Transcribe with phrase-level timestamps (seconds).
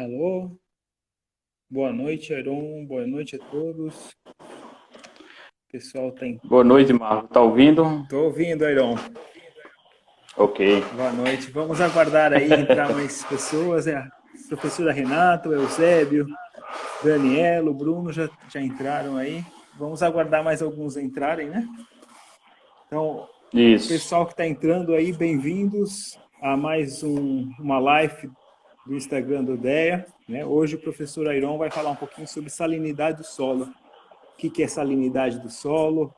[0.00, 0.50] Alô?
[1.70, 2.86] Boa noite, Aron.
[2.86, 4.16] Boa noite a todos.
[4.34, 6.40] O pessoal tem.
[6.42, 7.28] Boa noite, Marco.
[7.28, 8.06] Tá ouvindo?
[8.08, 8.94] Tô ouvindo, Aron.
[10.38, 10.82] Ok.
[10.96, 11.50] Boa noite.
[11.50, 13.86] Vamos aguardar aí entrar mais pessoas.
[13.86, 14.10] É a
[14.48, 16.26] professora Renato, Eusébio,
[17.04, 19.44] Danielo, Bruno já, já entraram aí.
[19.78, 21.68] Vamos aguardar mais alguns entrarem, né?
[22.86, 23.88] Então, Isso.
[23.88, 28.30] pessoal que está entrando aí, bem-vindos a mais um, uma live
[28.86, 30.06] do Instagram do DEA.
[30.28, 30.44] Né?
[30.44, 33.68] Hoje o professor Airon vai falar um pouquinho sobre salinidade do solo.
[34.34, 36.14] O que, é salinidade do solo,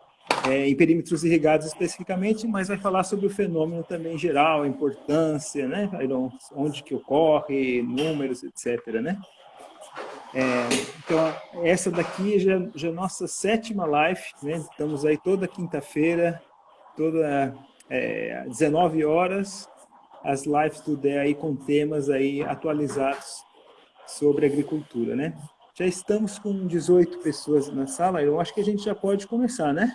[0.48, 5.66] é, em perímetros irrigados especificamente, mas vai falar sobre o fenômeno também geral, a importância,
[5.66, 6.30] né, Airon?
[6.54, 9.18] Onde que ocorre, números, etc, né?
[10.34, 10.44] É,
[11.04, 14.64] então, essa daqui já, já é nossa sétima live, né?
[14.70, 16.40] Estamos aí toda quinta-feira,
[16.96, 17.54] toda
[17.90, 19.68] é, 19 horas,
[20.24, 23.42] as lives do DE aí com temas aí atualizados
[24.06, 25.34] sobre agricultura, né?
[25.74, 29.72] Já estamos com 18 pessoas na sala, eu acho que a gente já pode começar,
[29.72, 29.94] né?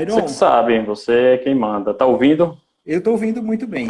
[0.00, 1.92] Iron, você que sabe, você é quem manda.
[1.92, 2.56] Tá ouvindo?
[2.84, 3.88] Eu estou ouvindo muito bem.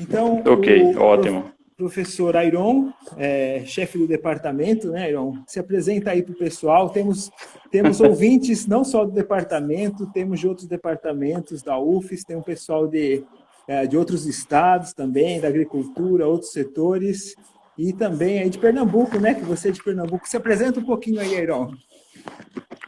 [0.00, 1.52] Então, ok, o ótimo.
[1.78, 5.34] Professor Airon, é, chefe do departamento, né, Airon?
[5.46, 6.90] Se apresenta aí para o pessoal.
[6.90, 7.30] Temos,
[7.70, 12.88] temos ouvintes não só do departamento, temos de outros departamentos da UFES, tem um pessoal
[12.88, 13.22] de,
[13.68, 17.36] é, de outros estados também, da agricultura, outros setores,
[17.78, 19.34] e também aí de Pernambuco, né?
[19.34, 20.28] Que você é de Pernambuco.
[20.28, 21.70] Se apresenta um pouquinho aí, Airon.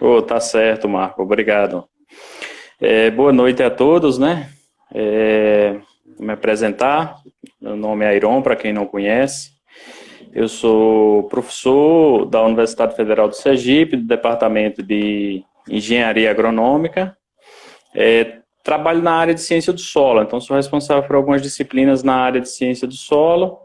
[0.00, 1.22] Oh, tá certo, Marco.
[1.22, 1.84] Obrigado.
[2.80, 4.50] É, boa noite a todos, né?
[4.92, 5.80] É,
[6.18, 7.14] me apresentar.
[7.60, 9.50] Meu nome é Airon, para quem não conhece.
[10.32, 17.14] Eu sou professor da Universidade Federal do Sergipe, do Departamento de Engenharia Agronômica.
[17.94, 22.14] É, trabalho na área de ciência do solo, então sou responsável por algumas disciplinas na
[22.14, 23.58] área de ciência do solo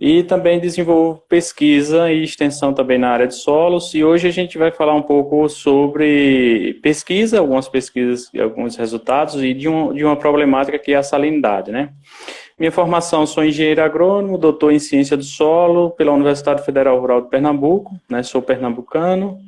[0.00, 3.94] e também desenvolvo pesquisa e extensão também na área de solos.
[3.94, 9.54] E hoje a gente vai falar um pouco sobre pesquisa, algumas pesquisas, alguns resultados e
[9.54, 11.90] de, um, de uma problemática que é a salinidade, né?
[12.58, 17.28] Minha formação, sou engenheiro agrônomo, doutor em ciência do solo pela Universidade Federal Rural de
[17.28, 18.22] Pernambuco, né?
[18.22, 19.38] Sou pernambucano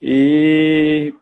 [0.00, 1.12] e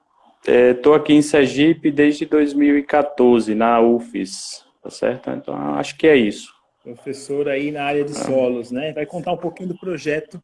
[0.46, 5.30] estou é, aqui em Sergipe desde 2014 na UFES, tá certo?
[5.30, 8.92] Então acho que é isso professor aí na área de solos, né?
[8.92, 10.40] Vai contar um pouquinho do projeto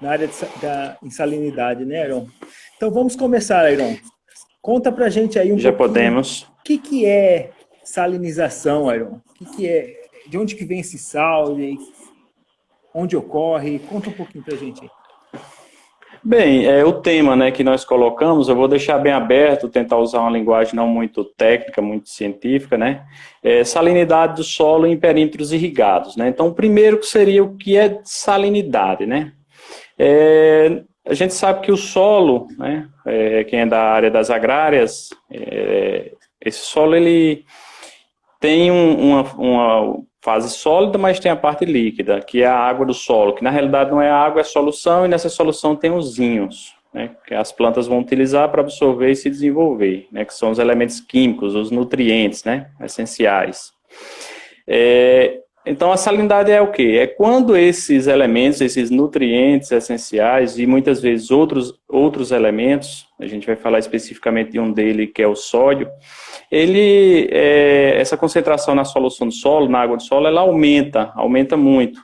[0.00, 2.26] na área de, da salinidade, né, Aaron?
[2.76, 3.96] Então vamos começar, Aaron.
[4.60, 6.42] Conta pra gente aí um Já podemos.
[6.42, 7.52] O que, que é
[7.84, 9.20] salinização, Aaron?
[9.30, 9.99] O que, que é?
[10.30, 11.56] De onde que vem esse sal?
[12.94, 13.80] Onde ocorre?
[13.80, 14.90] Conta um pouquinho pra gente aí.
[16.22, 20.20] Bem, é o tema né, que nós colocamos, eu vou deixar bem aberto, tentar usar
[20.20, 23.04] uma linguagem não muito técnica, muito científica, né?
[23.42, 26.28] É salinidade do solo em perímetros irrigados, né?
[26.28, 29.32] Então, primeiro que seria o que é salinidade, né?
[29.98, 35.08] É, a gente sabe que o solo, né, é, quem é da área das agrárias,
[35.28, 37.44] é, esse solo ele
[38.38, 42.84] tem um, uma, uma fase sólida, mas tem a parte líquida, que é a água
[42.84, 46.18] do solo, que na realidade não é água, é solução, e nessa solução tem os
[46.18, 50.50] íons, né, que as plantas vão utilizar para absorver e se desenvolver, né, que são
[50.50, 53.72] os elementos químicos, os nutrientes, né, essenciais.
[54.66, 56.98] É, então, a salinidade é o quê?
[57.02, 63.46] É quando esses elementos, esses nutrientes essenciais e muitas vezes outros, outros elementos, a gente
[63.46, 65.88] vai falar especificamente de um dele, que é o sódio,
[66.50, 71.56] ele, é, essa concentração na solução do solo, na água do solo, ela aumenta, aumenta
[71.56, 72.00] muito.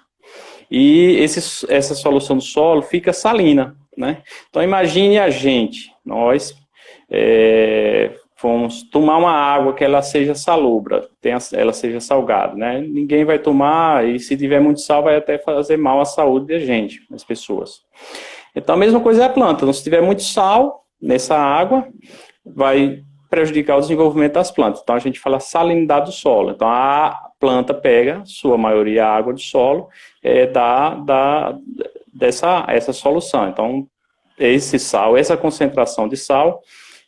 [0.71, 4.23] E esse, essa solução do solo fica salina, né?
[4.51, 6.55] Então, imagine a gente, nós,
[7.11, 12.81] é, fomos tomar uma água que ela seja salobra, tenha, ela seja salgada, né?
[12.81, 16.59] Ninguém vai tomar e se tiver muito sal vai até fazer mal à saúde da
[16.59, 17.81] gente, das pessoas.
[18.55, 21.89] Então a mesma coisa é a planta, então, se tiver muito sal nessa água,
[22.45, 24.81] vai prejudicar o desenvolvimento das plantas.
[24.83, 26.51] Então a gente fala salinidade do solo.
[26.51, 29.89] Então a planta pega, sua maioria água do solo,
[30.23, 31.59] é, da, da,
[32.13, 33.49] dessa essa solução.
[33.49, 33.87] Então
[34.39, 36.61] esse sal, essa concentração de sal,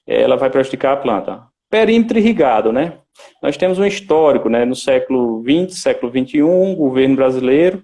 [0.09, 1.43] ela vai prejudicar a planta.
[1.71, 2.95] Perímetro irrigado, né?
[3.43, 4.65] Nós temos um histórico, né?
[4.65, 7.83] No século XX, século XXI, o governo brasileiro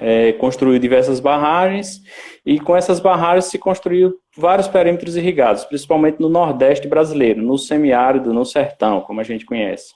[0.00, 2.00] é, construiu diversas barragens
[2.44, 8.32] e com essas barragens se construiu vários perímetros irrigados, principalmente no Nordeste brasileiro, no semiárido,
[8.32, 9.92] no sertão, como a gente conhece.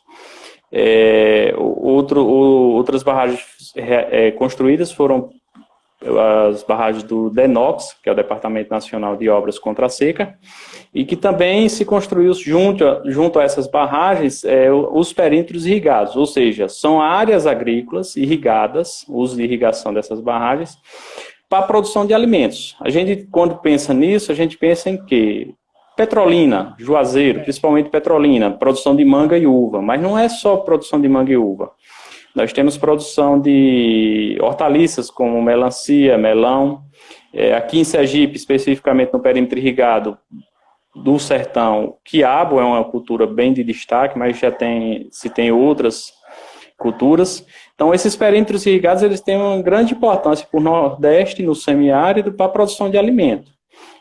[0.72, 3.42] É, outro, outras barragens
[3.76, 5.30] é, construídas foram
[6.48, 10.38] as barragens do DENOX, que é o Departamento Nacional de Obras contra a Seca,
[10.92, 16.26] e que também se construiu junto, junto a essas barragens é, os perímetros irrigados, ou
[16.26, 20.76] seja, são áreas agrícolas irrigadas, uso de irrigação dessas barragens,
[21.48, 22.76] para a produção de alimentos.
[22.80, 25.54] A gente, quando pensa nisso, a gente pensa em que
[25.96, 31.08] Petrolina, Juazeiro, principalmente Petrolina, produção de manga e uva, mas não é só produção de
[31.08, 31.70] manga e uva.
[32.34, 36.82] Nós temos produção de hortaliças como melancia, melão.
[37.34, 40.16] É, aqui em Sergipe, especificamente no perímetro irrigado
[41.02, 46.12] do sertão, quiabo é uma cultura bem de destaque, mas já tem, se tem outras
[46.76, 47.44] culturas.
[47.74, 52.46] Então, esses perímetros irrigados eles têm uma grande importância para o Nordeste, no semiárido, para
[52.46, 53.50] a produção de alimento.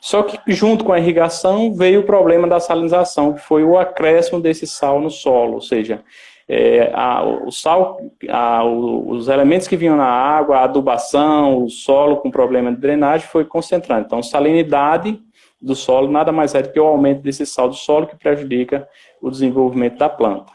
[0.01, 4.39] Só que, junto com a irrigação, veio o problema da salinização, que foi o acréscimo
[4.39, 6.01] desse sal no solo, ou seja,
[6.47, 12.17] é, a, o sal, a, os elementos que vinham na água, a adubação, o solo
[12.17, 14.05] com problema de drenagem foi concentrando.
[14.05, 15.19] Então, salinidade
[15.61, 18.87] do solo nada mais é do que o aumento desse sal do solo que prejudica
[19.21, 20.51] o desenvolvimento da planta.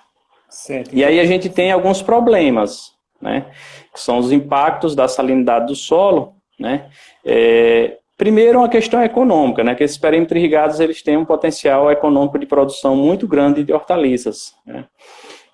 [0.48, 0.94] Certo.
[0.94, 3.46] E aí a gente tem alguns problemas, né?
[3.92, 6.88] Que são os impactos da salinidade do solo, né?
[7.24, 9.74] É, primeiro, uma questão econômica, né?
[9.74, 14.54] Que esses perímetros irrigados eles têm um potencial econômico de produção muito grande de hortaliças,
[14.64, 14.86] né?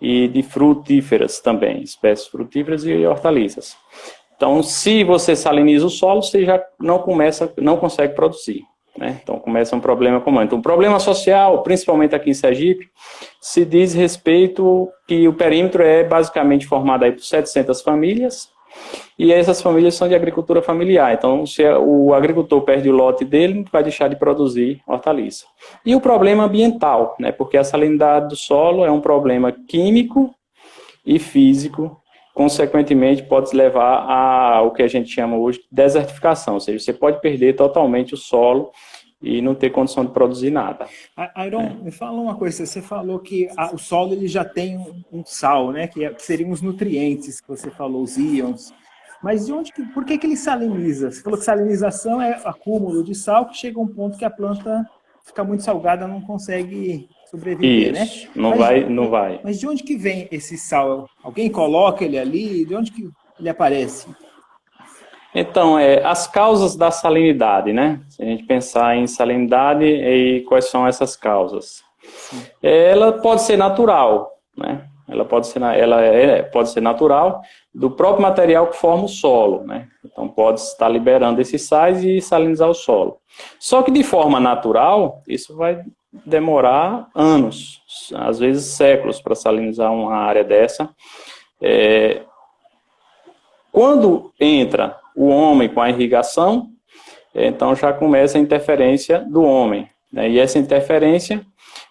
[0.00, 3.76] e de frutíferas também, espécies frutíferas e hortaliças.
[4.35, 8.62] Então, se você saliniza o solo, você já não começa, não consegue produzir.
[8.96, 9.20] Né?
[9.22, 10.42] Então, começa um problema comum.
[10.42, 12.88] Então, o problema social, principalmente aqui em Sergipe,
[13.40, 18.48] se diz respeito que o perímetro é basicamente formado aí por 700 famílias,
[19.19, 21.12] e essas famílias são de agricultura familiar.
[21.12, 25.44] Então, se o agricultor perde o lote dele, vai deixar de produzir hortaliça.
[25.84, 27.32] E o problema ambiental, né?
[27.32, 30.34] Porque a salinidade do solo é um problema químico
[31.04, 32.00] e físico,
[32.40, 36.90] consequentemente pode levar a o que a gente chama hoje de desertificação, ou seja, você
[36.90, 38.70] pode perder totalmente o solo
[39.20, 40.87] e não ter condição de produzir nada.
[41.46, 41.75] Iron, é.
[41.75, 45.22] me fala uma coisa, você falou que a, o solo ele já tem um, um
[45.22, 48.72] sal, né, que, é, que, seriam os nutrientes que você falou, os íons.
[49.22, 51.10] Mas de onde por que, que ele saliniza?
[51.10, 54.31] Você falou que salinização é acúmulo de sal que chega a um ponto que a
[54.31, 54.88] planta
[55.25, 58.05] fica muito salgada, não consegue sobreviver, né?
[58.05, 58.32] Isso, né?
[58.34, 59.40] Não mas, vai, não vai.
[59.44, 61.08] Mas de onde que vem esse sal?
[61.22, 62.64] Alguém coloca ele ali?
[62.64, 63.08] De onde que
[63.38, 64.08] ele aparece?
[65.34, 68.00] Então, é, as causas da salinidade, né?
[68.08, 71.84] Se a gente pensar em salinidade e quais são essas causas.
[72.62, 74.89] É, ela pode ser natural, né?
[75.10, 77.42] Ela pode ser, ela é, pode ser natural
[77.74, 79.88] do próprio material que forma o solo, né?
[80.04, 83.18] Então pode estar liberando esses sais e salinizar o solo.
[83.58, 85.82] Só que de forma natural, isso vai
[86.24, 87.80] demorar anos,
[88.14, 90.90] às vezes séculos, para salinizar uma área dessa.
[91.60, 92.22] É,
[93.72, 96.68] quando entra o homem com a irrigação,
[97.34, 99.88] então já começa a interferência do homem.
[100.12, 100.28] Né?
[100.30, 101.44] E essa interferência,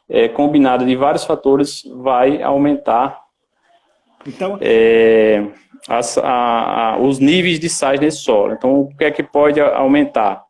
[0.10, 3.22] é, combinada de vários fatores, vai aumentar
[4.26, 4.58] então...
[4.60, 5.46] é,
[5.88, 8.54] as, a, a, os níveis de sais nesse solo.
[8.54, 10.44] Então, o que é que pode aumentar,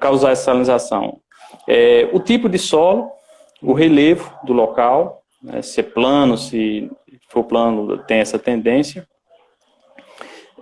[0.00, 1.20] causar essa salinização?
[1.68, 3.10] É, o tipo de solo,
[3.62, 6.90] o relevo do local, né, se é plano, se
[7.28, 9.06] for plano, tem essa tendência.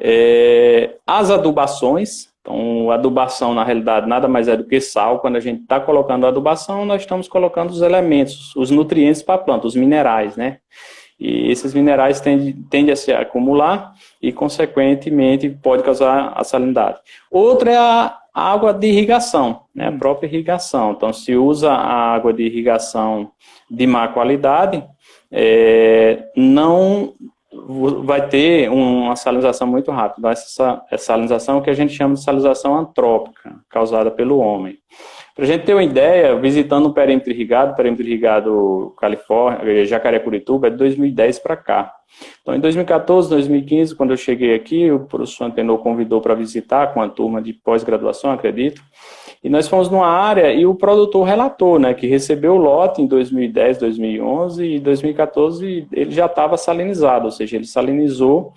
[0.01, 5.21] É, as adubações, então adubação na realidade nada mais é do que sal.
[5.21, 9.39] Quando a gente está colocando adubação, nós estamos colocando os elementos, os nutrientes para a
[9.39, 10.59] planta, os minerais, né?
[11.21, 17.01] E esses minerais tendem, a se acumular e, consequentemente, pode causar a salinidade.
[17.29, 19.89] Outra é a água de irrigação, né?
[19.89, 20.93] a própria irrigação.
[20.93, 23.33] Então, se usa a água de irrigação
[23.69, 24.85] de má qualidade,
[25.31, 27.15] é, não
[28.05, 30.31] vai ter uma salinização muito rápida.
[30.31, 34.79] Essa, essa salinização é o que a gente chama de salinização antrópica, causada pelo homem.
[35.35, 40.71] Para a gente ter uma ideia, visitando o perímetro irrigado, perímetro irrigado Califórnia, Jacarecurituba, é
[40.71, 41.95] de 2010 para cá.
[42.43, 47.01] Então, em 2014, 2015, quando eu cheguei aqui, o professor Antenor convidou para visitar com
[47.01, 48.83] a turma de pós-graduação, acredito.
[49.43, 53.07] E nós fomos numa área e o produtor relatou, né, que recebeu o lote em
[53.07, 58.53] 2010, 2011 e 2014 ele já estava salinizado, ou seja, ele salinizou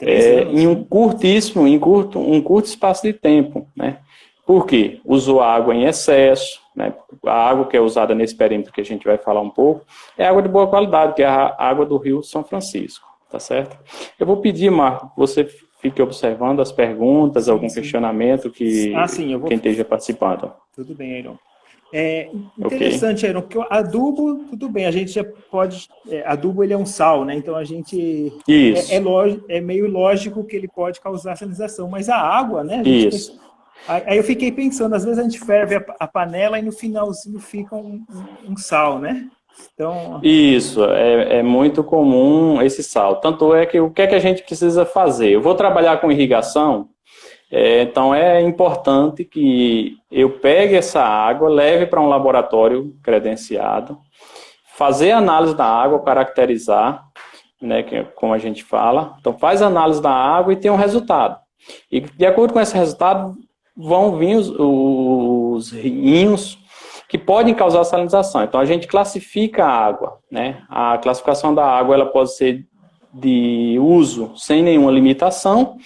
[0.00, 3.98] é, em um curtíssimo, em curto, um curto espaço de tempo, né?
[4.44, 5.00] Por quê?
[5.04, 6.92] Usou água em excesso, né?
[7.24, 9.84] A água que é usada nesse perímetro que a gente vai falar um pouco
[10.18, 13.76] é água de boa qualidade, que é a água do Rio São Francisco, tá certo?
[14.18, 15.48] Eu vou pedir, Marco, que você
[15.82, 17.80] fique observando as perguntas, sim, algum sim.
[17.80, 20.52] questionamento que ah, sim, quem esteja participando.
[20.74, 21.36] Tudo bem, Airon.
[21.94, 23.34] É interessante, okay.
[23.34, 25.88] porque o adubo, tudo bem, a gente já pode.
[26.08, 27.34] É, adubo ele é um sal, né?
[27.34, 28.32] Então a gente.
[28.48, 28.90] Isso.
[28.90, 32.76] É, é, lógico, é meio lógico que ele pode causar salinização, mas a água, né?
[32.76, 33.38] A Isso.
[33.86, 37.38] aí eu fiquei pensando, às vezes a gente ferve a, a panela e no finalzinho
[37.38, 38.02] fica um,
[38.46, 39.28] um, um sal, né?
[39.74, 40.20] Então...
[40.22, 43.16] Isso, é, é, muito comum esse sal.
[43.16, 45.30] Tanto é que o que é que a gente precisa fazer?
[45.30, 46.88] Eu vou trabalhar com irrigação,
[47.50, 53.98] é, então é importante que eu pegue essa água, leve para um laboratório credenciado,
[54.74, 57.04] fazer análise da água, caracterizar,
[57.60, 59.16] né, que, é como a gente fala.
[59.20, 61.38] Então faz análise da água e tem um resultado.
[61.90, 63.34] E de acordo com esse resultado,
[63.76, 66.58] vão vir os, os rinhos
[67.12, 68.42] que podem causar salinização.
[68.42, 70.62] Então a gente classifica a água, né?
[70.66, 72.64] A classificação da água ela pode ser
[73.12, 75.76] de uso sem nenhuma limitação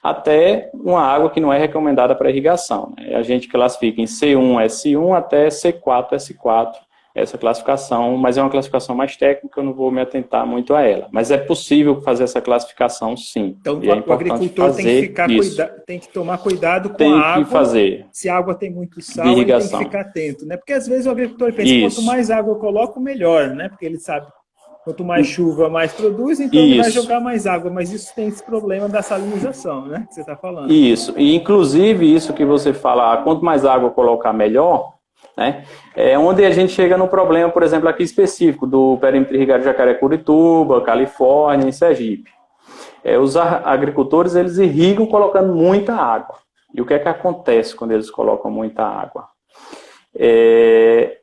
[0.00, 2.94] até uma água que não é recomendada para irrigação.
[2.96, 3.16] Né?
[3.16, 6.74] A gente classifica em C1, S1 até C4, S4,
[7.16, 10.82] essa classificação, mas é uma classificação mais técnica, eu não vou me atentar muito a
[10.82, 11.08] ela.
[11.10, 13.56] Mas é possível fazer essa classificação, sim.
[13.58, 17.18] Então, é o agricultor tem que, ficar cuida tem que tomar cuidado com tem a
[17.18, 17.44] água.
[17.44, 18.06] Que fazer.
[18.12, 20.56] Se a água tem muito sal, ele tem que ficar atento, né?
[20.56, 21.96] Porque às vezes o agricultor pensa, Isso.
[21.96, 23.68] quanto mais água eu coloco, melhor, né?
[23.68, 24.26] Porque ele sabe
[24.86, 26.74] Quanto mais chuva, mais produz, então isso.
[26.74, 27.68] ele vai jogar mais água.
[27.68, 30.04] Mas isso tem esse problema da salinização, né?
[30.06, 30.72] Que você está falando.
[30.72, 31.12] Isso.
[31.16, 34.95] E inclusive isso que você fala, quanto mais água colocar, melhor.
[35.36, 35.64] Né?
[35.94, 39.66] É onde a gente chega no problema, por exemplo, aqui específico do perímetro irrigado de
[39.66, 42.30] Jacaré-Curituba, Califórnia e Sergipe.
[43.04, 46.36] É, os agricultores eles irrigam colocando muita água.
[46.74, 49.28] E o que é que acontece quando eles colocam muita água?
[50.14, 51.18] É,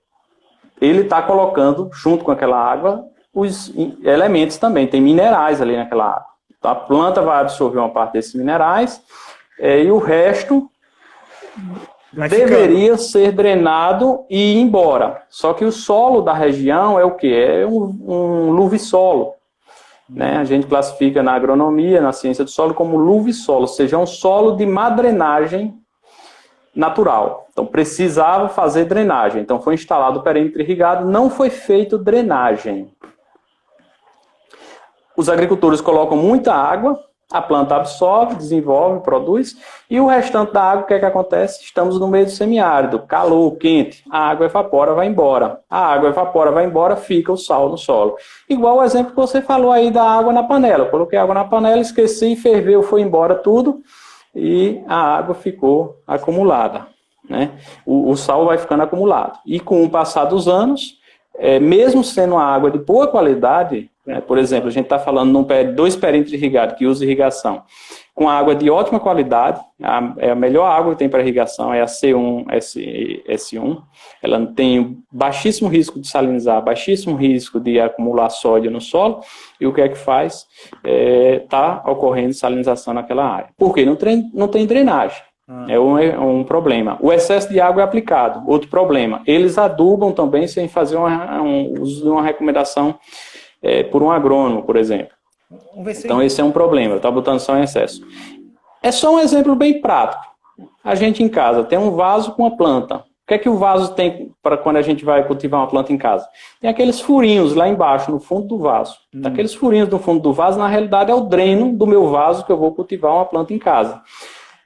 [0.79, 6.27] ele está colocando, junto com aquela água, os elementos também, tem minerais ali naquela água.
[6.58, 9.01] Então, a planta vai absorver uma parte desses minerais
[9.60, 10.70] é, e o resto
[12.13, 12.98] vai deveria ficando.
[12.98, 15.24] ser drenado e ir embora.
[15.29, 17.34] Só que o solo da região é o que?
[17.34, 19.34] É um, um luvissolo.
[20.10, 20.38] Né?
[20.38, 24.05] A gente classifica na agronomia, na ciência do solo, como luvissolo, ou seja, é um
[24.05, 25.74] solo de má drenagem
[26.75, 27.48] natural.
[27.51, 29.41] Então precisava fazer drenagem.
[29.41, 32.91] Então foi instalado o perímetro irrigado, não foi feito drenagem.
[35.15, 37.00] Os agricultores colocam muita água,
[37.32, 39.58] a planta absorve, desenvolve, produz,
[39.89, 41.63] e o restante da água, o que é que acontece?
[41.63, 45.60] Estamos no meio do semiárido, calor, quente, a água evapora, vai embora.
[45.70, 48.15] A água evapora, vai embora, fica o sal no solo.
[48.48, 50.86] Igual o exemplo que você falou aí da água na panela.
[50.86, 53.82] Eu coloquei água na panela, esqueci, ferveu, foi embora tudo,
[54.36, 56.88] e a água ficou acumulada.
[57.27, 57.51] Né?
[57.86, 59.39] O, o sal vai ficando acumulado.
[59.46, 61.00] E com o passar dos anos,
[61.36, 65.31] é, mesmo sendo uma água de boa qualidade, né, por exemplo, a gente está falando
[65.31, 67.63] num pé, dois perímetros irrigados que usam irrigação,
[68.13, 71.81] com água de ótima qualidade, a, é a melhor água que tem para irrigação é
[71.81, 73.81] a C1 S, S1,
[74.22, 79.22] ela tem baixíssimo risco de salinizar, baixíssimo risco de acumular sódio no solo,
[79.60, 80.45] e o que é que faz?
[80.83, 83.50] Está é, tá ocorrendo salinização naquela área.
[83.57, 83.86] Por quê?
[83.86, 85.24] Não tem, não tem drenagem.
[85.48, 85.65] Ah.
[85.67, 86.98] É, um, é um problema.
[87.01, 88.43] O excesso de água é aplicado.
[88.48, 89.22] Outro problema.
[89.25, 92.95] Eles adubam também sem fazer uma, um, uma recomendação
[93.63, 95.15] é, por um agrônomo, por exemplo.
[96.05, 96.98] Então, esse é um problema.
[96.98, 98.05] Está botando só em excesso.
[98.82, 100.24] É só um exemplo bem prático.
[100.84, 102.98] A gente em casa tem um vaso com uma planta.
[102.98, 105.93] O que é que o vaso tem para quando a gente vai cultivar uma planta
[105.93, 106.27] em casa?
[106.60, 108.98] Tem aqueles furinhos lá embaixo, no fundo do vaso.
[109.15, 109.22] Hum.
[109.24, 112.51] Aqueles furinhos no fundo do vaso, na realidade, é o dreno do meu vaso que
[112.51, 114.01] eu vou cultivar uma planta em casa.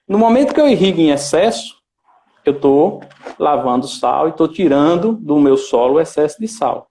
[0.09, 1.75] No momento que eu irrigo em excesso,
[2.43, 3.01] eu estou
[3.37, 6.87] lavando sal e estou tirando do meu solo o excesso de sal.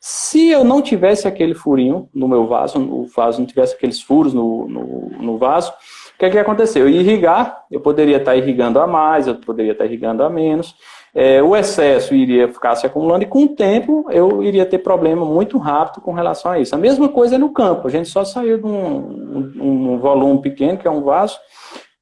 [0.00, 4.32] Se eu não tivesse aquele furinho no meu vaso, o vaso não tivesse aqueles furos
[4.32, 5.72] no, no, no vaso,
[6.14, 6.88] o que, é que aconteceu?
[6.88, 10.74] Eu irrigar, eu poderia estar irrigando a mais, eu poderia estar irrigando a menos,
[11.14, 15.24] é, o excesso iria ficar se acumulando e com o tempo eu iria ter problema
[15.24, 16.74] muito rápido com relação a isso.
[16.74, 20.40] A mesma coisa é no campo, a gente só saiu de um, um, um volume
[20.42, 21.38] pequeno, que é um vaso,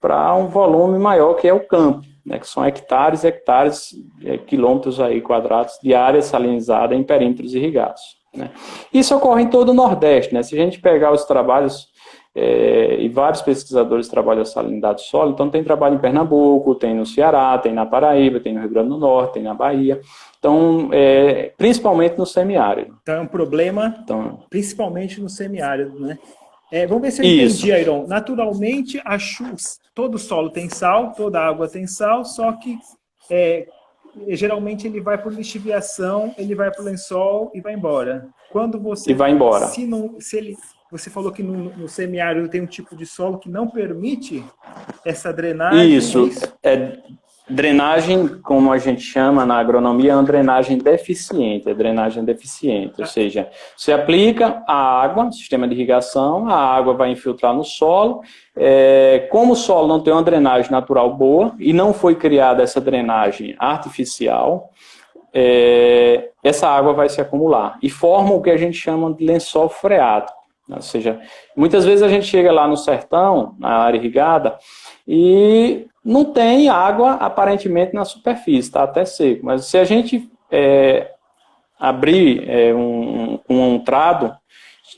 [0.00, 4.36] para um volume maior que é o campo, né, que são hectares e hectares, é,
[4.36, 8.02] quilômetros aí quadrados de área salinizada em perímetros irrigados.
[8.34, 8.50] Né.
[8.92, 10.34] Isso ocorre em todo o Nordeste.
[10.34, 10.42] Né?
[10.42, 11.88] Se a gente pegar os trabalhos,
[12.34, 16.94] é, e vários pesquisadores trabalham a salinidade do solo, então tem trabalho em Pernambuco, tem
[16.94, 20.00] no Ceará, tem na Paraíba, tem no Rio Grande do Norte, tem na Bahia.
[20.38, 22.94] Então, é, principalmente no semiárido.
[23.02, 26.18] Então é um problema, então, principalmente no semiárido, né?
[26.72, 28.06] É, vamos ver se eu entendi, Iron.
[28.06, 29.56] Naturalmente, a chuva,
[29.94, 32.76] todo solo tem sal, toda água tem sal, só que
[33.30, 33.68] é,
[34.28, 38.28] geralmente ele vai por lixiviação, ele vai para o lençol e vai embora.
[38.50, 39.66] Quando você e vai embora.
[39.66, 40.56] Se não, se ele,
[40.90, 44.44] você falou que no, no semiárido tem um tipo de solo que não permite
[45.04, 45.94] essa drenagem.
[45.94, 46.30] Isso.
[46.62, 46.98] É,
[47.48, 53.06] Drenagem, como a gente chama na agronomia, é uma drenagem deficiente, é drenagem deficiente, ou
[53.06, 58.20] seja, você aplica a água, sistema de irrigação, a água vai infiltrar no solo,
[58.56, 62.80] é, como o solo não tem uma drenagem natural boa e não foi criada essa
[62.80, 64.70] drenagem artificial,
[65.32, 69.68] é, essa água vai se acumular e forma o que a gente chama de lençol
[69.68, 70.36] freático,
[70.68, 71.20] ou seja,
[71.56, 74.58] muitas vezes a gente chega lá no sertão, na área irrigada,
[75.06, 79.44] e não tem água aparentemente na superfície, está até seco.
[79.44, 81.10] Mas se a gente é,
[81.78, 84.32] abrir é, um, um, um trado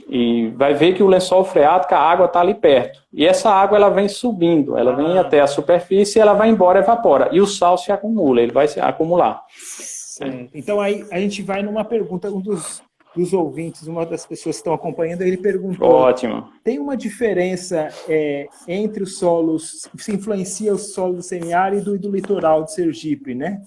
[0.07, 3.03] e vai ver que o lençol freático, a água está ali perto.
[3.11, 5.23] E essa água ela vem subindo, ela vem ah.
[5.23, 7.31] até a superfície e ela vai embora, evapora.
[7.33, 9.43] E o sal se acumula, ele vai se acumular.
[9.57, 10.51] Sim.
[10.55, 12.83] Então aí a gente vai numa pergunta, um dos
[13.19, 16.49] dos ouvintes, uma das pessoas que estão acompanhando, ele perguntou: Ótimo.
[16.63, 22.11] Tem uma diferença é, entre os solos, se influencia o solo do semiárido e do
[22.11, 23.61] litoral de Sergipe, né?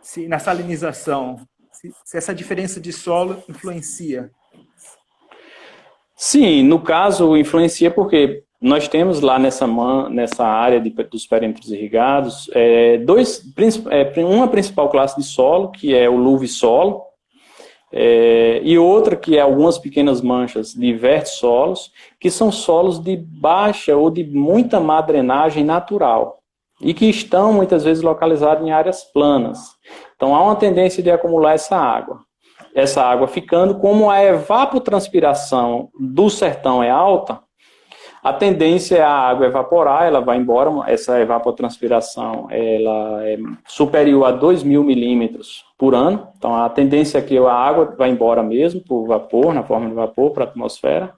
[0.00, 1.36] Se, na salinização,
[1.72, 4.30] se, se essa diferença de solo influencia.
[6.16, 11.72] Sim, no caso influencia porque nós temos lá nessa, man, nessa área de, dos perímetros
[11.72, 13.42] irrigados é, dois,
[13.90, 17.02] é, uma principal classe de solo, que é o luve-solo,
[17.92, 23.94] é, e outra que é algumas pequenas manchas de vertissolos, que são solos de baixa
[23.94, 26.38] ou de muita má drenagem natural
[26.80, 29.58] e que estão muitas vezes localizados em áreas planas.
[30.16, 32.20] Então há uma tendência de acumular essa água.
[32.74, 37.40] Essa água ficando, como a evapotranspiração do sertão é alta,
[38.22, 43.36] a tendência é a água evaporar, ela vai embora, essa evapotranspiração ela é
[43.66, 48.10] superior a 2 mil milímetros por ano, então a tendência é que a água vai
[48.10, 51.12] embora mesmo, por vapor, na forma de vapor, para a atmosfera,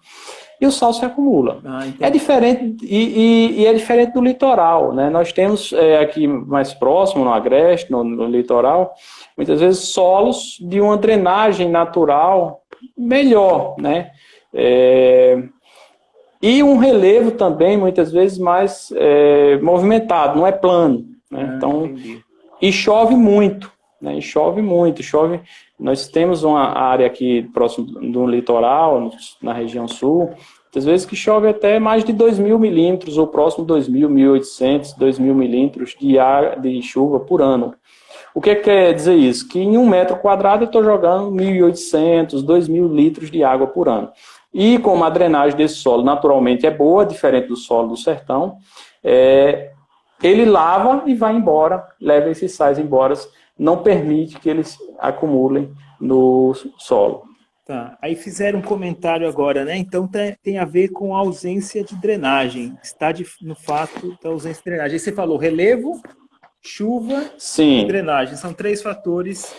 [0.59, 1.59] e o sal se acumula.
[1.63, 5.11] Ah, é diferente, e, e, e, é diferente do litoral, né?
[5.11, 8.95] Nós temos é, aqui mais próximo, no Agreste, no, no litoral,
[9.37, 12.63] muitas vezes solos de uma drenagem natural
[12.97, 14.11] melhor, né?
[14.55, 15.43] É,
[16.47, 21.07] e um relevo também, muitas vezes, mais é, movimentado, não é plano.
[21.31, 21.49] Né?
[21.49, 22.23] Ah, então, entendi.
[22.61, 24.19] e chove muito, né?
[24.19, 25.41] E chove muito, chove.
[25.81, 30.35] Nós temos uma área aqui próximo do litoral, na região sul,
[30.77, 34.11] às vezes que chove até mais de 2 mil milímetros, ou próximo de 2 mil,
[34.11, 37.73] 1.800, 2 mil milímetros de, ar, de chuva por ano.
[38.35, 39.49] O que quer dizer isso?
[39.49, 43.89] Que em um metro quadrado eu estou jogando 1.800, 2 mil litros de água por
[43.89, 44.11] ano.
[44.55, 48.59] E como a drenagem desse solo naturalmente é boa, diferente do solo do sertão,
[49.03, 49.73] é,
[50.23, 53.15] ele lava e vai embora, leva esses sais embora,
[53.59, 57.25] não permite que eles acumulem no solo.
[57.67, 57.97] Tá.
[58.01, 59.77] Aí fizeram um comentário agora, né?
[59.77, 60.09] Então
[60.43, 62.77] tem a ver com a ausência de drenagem.
[62.83, 64.93] Está de, no fato da ausência de drenagem.
[64.95, 66.01] Aí você falou relevo,
[66.63, 67.81] chuva Sim.
[67.81, 68.37] e drenagem.
[68.37, 69.55] São três fatores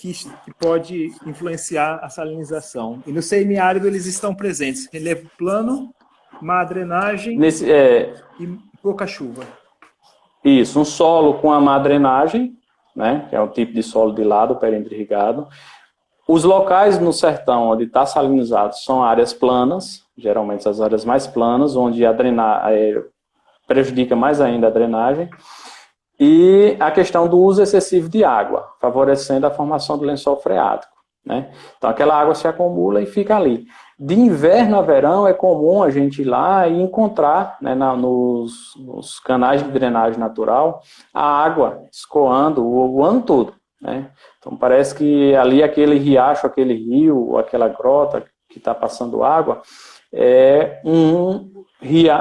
[0.00, 0.12] que,
[0.44, 3.02] que pode influenciar a salinização.
[3.06, 5.94] E no semiárido eles estão presentes: relevo plano,
[6.40, 8.14] má drenagem Nesse, é...
[8.38, 8.48] e
[8.82, 9.44] pouca chuva.
[10.42, 12.56] Isso, um solo com a má drenagem,
[12.96, 15.46] né, que é um tipo de solo de lado, perímetro irrigado.
[16.26, 21.76] Os locais no sertão onde está salinizado são áreas planas, geralmente as áreas mais planas,
[21.76, 22.16] onde a
[22.70, 23.02] é,
[23.66, 25.28] prejudica mais ainda a drenagem.
[26.20, 30.92] E a questão do uso excessivo de água, favorecendo a formação do lençol freático.
[31.24, 31.50] Né?
[31.78, 33.66] Então aquela água se acumula e fica ali.
[33.98, 38.74] De inverno a verão é comum a gente ir lá e encontrar né, na, nos,
[38.78, 43.54] nos, canais de drenagem natural a água escoando o, o ano todo.
[43.80, 44.10] Né?
[44.38, 49.62] Então parece que ali aquele riacho, aquele rio, aquela grota que está passando água
[50.12, 51.50] é um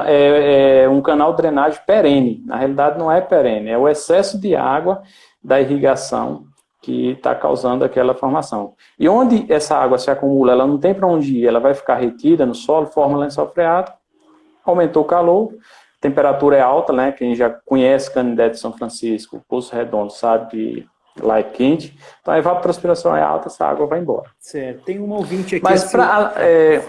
[0.07, 2.43] é, é um canal de drenagem perene.
[2.45, 5.01] Na realidade, não é perene, é o excesso de água
[5.43, 6.45] da irrigação
[6.81, 8.73] que está causando aquela formação.
[8.97, 11.95] E onde essa água se acumula, ela não tem para onde ir, ela vai ficar
[11.95, 13.97] retida no solo, forma lençol freático,
[14.63, 15.53] aumentou o calor,
[15.99, 17.11] temperatura é alta, né?
[17.11, 20.87] Quem já conhece Canindé de São Francisco, Poço Redondo, sabe que
[21.21, 24.29] lá é quente, então a evapotranspiração é alta, essa água vai embora.
[24.39, 24.85] Certo.
[24.85, 25.63] Tem um ouvinte aqui.
[25.63, 26.81] Mas para é,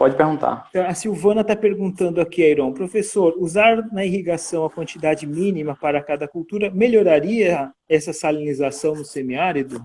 [0.00, 0.66] Pode perguntar.
[0.70, 6.02] Então, a Silvana está perguntando aqui, Airon, professor, usar na irrigação a quantidade mínima para
[6.02, 9.78] cada cultura melhoraria essa salinização no semiárido?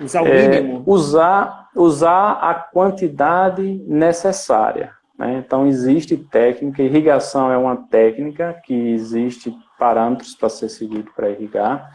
[0.00, 0.84] Usar o é, mínimo?
[0.86, 4.92] Usar, usar a quantidade necessária.
[5.18, 5.42] Né?
[5.44, 11.90] Então, existe técnica, irrigação é uma técnica que existe parâmetros para ser seguido para irrigar,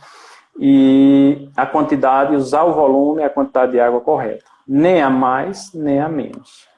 [0.59, 4.43] e a quantidade, usar o volume a quantidade de água correta.
[4.67, 6.74] Nem a mais, nem a menos.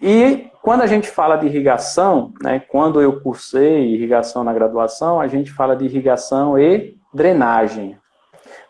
[0.00, 5.28] E quando a gente fala de irrigação, né, quando eu cursei irrigação na graduação, a
[5.28, 7.96] gente fala de irrigação e drenagem.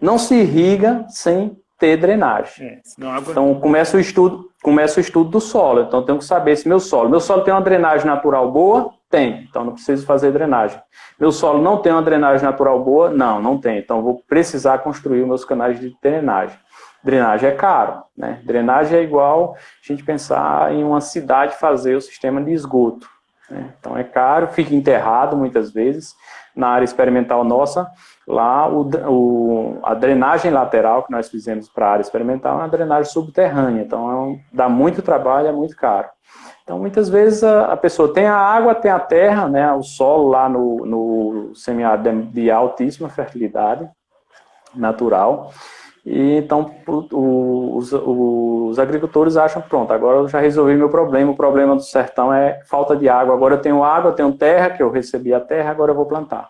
[0.01, 2.67] Não se irriga sem ter drenagem.
[2.67, 3.31] É, água...
[3.31, 5.83] Então começa o estudo, começa o estudo do solo.
[5.83, 9.47] Então tenho que saber se meu solo, meu solo tem uma drenagem natural boa, tem.
[9.49, 10.81] Então não preciso fazer drenagem.
[11.19, 13.79] Meu solo não tem uma drenagem natural boa, não, não tem.
[13.79, 16.59] Então vou precisar construir meus canais de drenagem.
[17.07, 18.41] Drenagem é caro, né?
[18.43, 23.09] Drenagem é igual a gente pensar em uma cidade fazer o sistema de esgoto.
[23.49, 23.73] Né?
[23.79, 26.17] Então é caro, fica enterrado muitas vezes.
[26.57, 27.89] Na área experimental nossa,
[28.27, 32.69] lá o, o, a drenagem lateral que nós fizemos para a área experimental é uma
[32.69, 33.83] drenagem subterrânea.
[33.83, 36.09] Então é um, dá muito trabalho, é muito caro.
[36.65, 40.29] Então, muitas vezes a, a, pessoa tem a água, tem a terra, né, o solo
[40.29, 43.89] lá no, no semiárido de altíssima fertilidade
[44.75, 45.53] natural,
[46.07, 51.33] e então os, os, agricultores acham, pronto, agora eu já resolvi meu problema.
[51.33, 53.35] O problema do sertão é falta de água.
[53.35, 56.07] Agora eu tenho água, eu tenho terra, que eu recebi a terra, agora eu vou
[56.07, 56.49] plantar.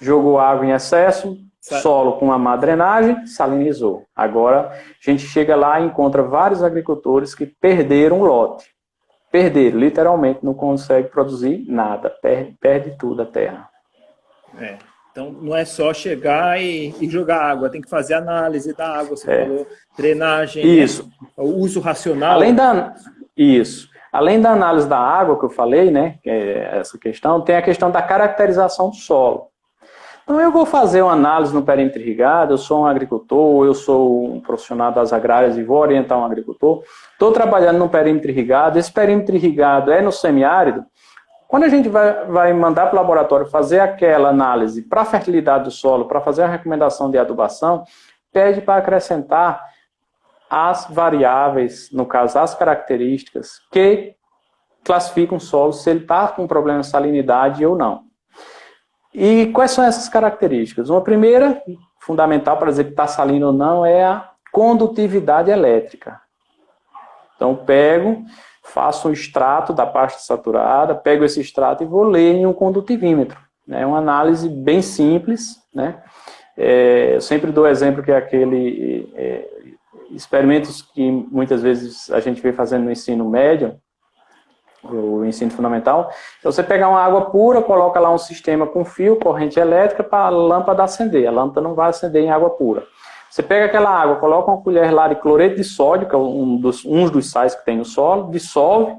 [0.00, 4.04] Jogou água em excesso, solo com uma má drenagem, salinizou.
[4.14, 8.70] Agora a gente chega lá e encontra vários agricultores que perderam o lote.
[9.32, 13.68] Perderam, literalmente, não consegue produzir nada, perde, perde tudo a terra.
[14.60, 14.78] É.
[15.16, 19.16] Então, não é só chegar e, e, jogar água, tem que fazer análise da água,
[19.16, 19.46] você é.
[19.46, 20.70] falou, drenagem, né?
[20.70, 21.04] isso.
[21.04, 21.28] Né?
[21.38, 22.32] o uso racional.
[22.32, 22.92] Além da,
[23.34, 23.88] isso.
[24.12, 27.62] Além da análise da água que eu falei, né, que é essa questão, tem a
[27.62, 29.46] questão da caracterização do solo.
[30.22, 34.34] Então, eu vou fazer uma análise no perímetro irrigado, eu sou um agricultor, eu sou
[34.34, 38.92] um profissional das agrárias e vou orientar um agricultor, estou trabalhando no perímetro irrigado, esse
[38.92, 40.84] perímetro irrigado é no semiárido,
[41.48, 45.64] quando a gente vai, vai mandar para o laboratório fazer aquela análise para a fertilidade
[45.64, 47.84] do solo, para fazer a recomendação de adubação,
[48.32, 49.64] pede para acrescentar
[50.50, 54.14] as variáveis, no caso, as características que
[54.84, 58.04] classificam o solo se ele está com problema de salinidade ou não.
[59.12, 60.90] E quais são essas características?
[60.90, 61.62] Uma primeira,
[61.98, 66.20] fundamental para dizer que está salino ou não, é a condutividade elétrica.
[67.34, 68.24] Então, pego
[68.66, 73.38] faço um extrato da pasta saturada, pego esse extrato e vou ler em um condutivímetro.
[73.68, 76.02] É uma análise bem simples, né?
[76.56, 79.48] É, eu sempre dou exemplo que é aquele é,
[80.10, 83.76] experimentos que muitas vezes a gente vem fazendo no ensino médio,
[84.82, 86.10] o ensino fundamental.
[86.38, 90.26] Então você pegar uma água pura, coloca lá um sistema com fio, corrente elétrica para
[90.26, 91.26] a lâmpada acender.
[91.26, 92.84] A lâmpada não vai acender em água pura.
[93.36, 96.56] Você pega aquela água, coloca uma colher lá de cloreto de sódio, que é um
[96.56, 98.96] dos, um dos sais que tem no solo, dissolve,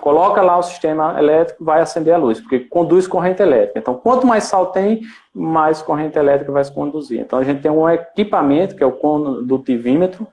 [0.00, 3.80] coloca lá o sistema elétrico, vai acender a luz, porque conduz corrente elétrica.
[3.80, 5.00] Então, quanto mais sal tem,
[5.34, 7.18] mais corrente elétrica vai se conduzir.
[7.18, 10.24] Então, a gente tem um equipamento, que é o condutivímetro,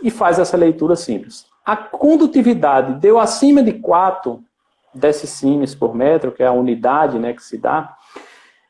[0.00, 1.44] e faz essa leitura simples.
[1.66, 4.40] A condutividade deu acima de 4
[4.94, 7.96] decisimes por metro, que é a unidade né, que se dá,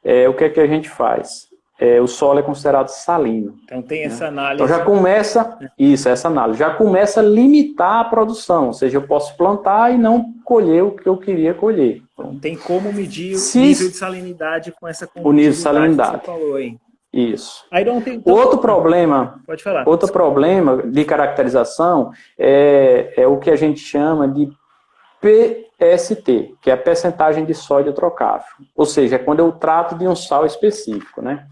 [0.03, 1.52] é, o que é que a gente faz?
[1.79, 3.57] É, o solo é considerado salino.
[3.65, 4.29] Então tem essa né?
[4.29, 4.63] análise.
[4.63, 9.03] Então já começa, isso, essa análise, já começa a limitar a produção, ou seja, eu
[9.03, 12.03] posso plantar e não colher o que eu queria colher.
[12.13, 16.21] Então, tem como medir o nível de salinidade com essa O nível de salinidade.
[16.21, 16.77] Que você falou aí.
[17.13, 17.67] Isso.
[17.71, 19.87] Aí não tem outro problema, pode falar.
[19.87, 24.49] Outro problema de caracterização é, é o que a gente chama de
[25.23, 28.47] PST, que é a percentagem de sódio trocável.
[28.77, 31.47] Ou seja, é quando eu trato de um sal específico, né?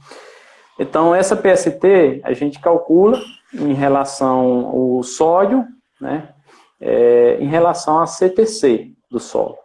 [0.79, 3.21] Então, essa PST a gente calcula
[3.55, 5.65] em relação ao sódio,
[6.01, 6.31] né?
[6.81, 9.59] É, em relação a CTC do solo.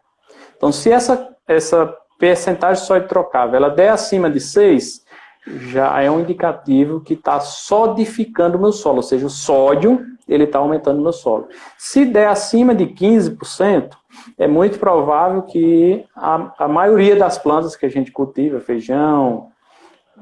[0.56, 5.05] Então, se essa, essa percentagem de sódio trocável ela der acima de 6,
[5.48, 10.46] já é um indicativo que está sodificando o meu solo, ou seja, o sódio ele
[10.46, 11.48] está aumentando no solo.
[11.78, 13.92] Se der acima de 15%,
[14.38, 19.50] é muito provável que a, a maioria das plantas que a gente cultiva, feijão,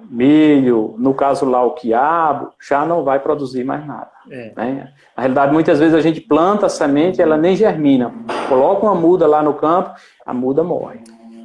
[0.10, 4.12] milho, no caso lá o quiabo, já não vai produzir mais nada.
[4.30, 4.54] É.
[4.56, 4.94] Né?
[5.16, 8.14] Na realidade, muitas vezes a gente planta a semente ela nem germina.
[8.50, 9.92] Coloca uma muda lá no campo,
[10.26, 11.00] a muda morre.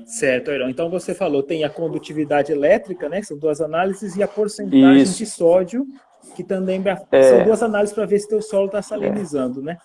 [0.09, 0.71] Certo, Ayrão.
[0.71, 3.23] Então você falou, tem a condutividade elétrica, né?
[3.23, 5.19] São duas análises, e a porcentagem Isso.
[5.19, 5.87] de sódio,
[6.35, 7.23] que também é.
[7.23, 9.65] são duas análises para ver se teu solo está salinizando, é.
[9.65, 9.79] né?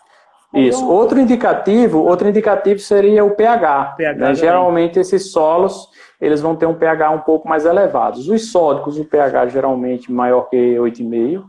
[0.54, 0.88] Isso.
[0.88, 3.96] Outro indicativo, outro indicativo seria o pH.
[3.98, 4.36] pH né?
[4.36, 5.90] Geralmente esses solos
[6.22, 8.18] eles vão ter um pH um pouco mais elevado.
[8.18, 11.44] Os sódicos, o pH geralmente maior que 8,5.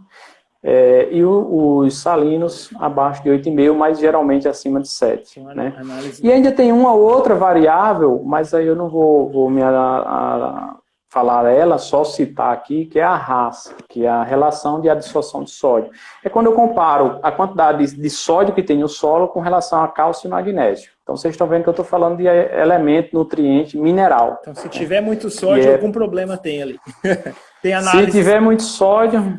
[0.67, 5.39] É, e o, os salinos abaixo de 8,5, mas geralmente acima de 7.
[5.41, 5.75] Né?
[6.23, 10.77] E ainda tem uma outra variável, mas aí eu não vou, vou me a, a,
[11.11, 15.45] falar ela, só citar aqui, que é a raça, que é a relação de absorção
[15.45, 15.91] de sódio.
[16.25, 19.89] É quando eu comparo a quantidade de sódio que tem no solo com relação a
[19.89, 20.91] cálcio e magnésio.
[21.03, 24.39] Então vocês estão vendo que eu estou falando de elemento, nutriente, mineral.
[24.41, 25.75] Então se tiver muito sódio, é...
[25.75, 26.81] algum problema tem ali.
[27.63, 28.07] tem análise.
[28.07, 29.39] Se tiver muito sódio,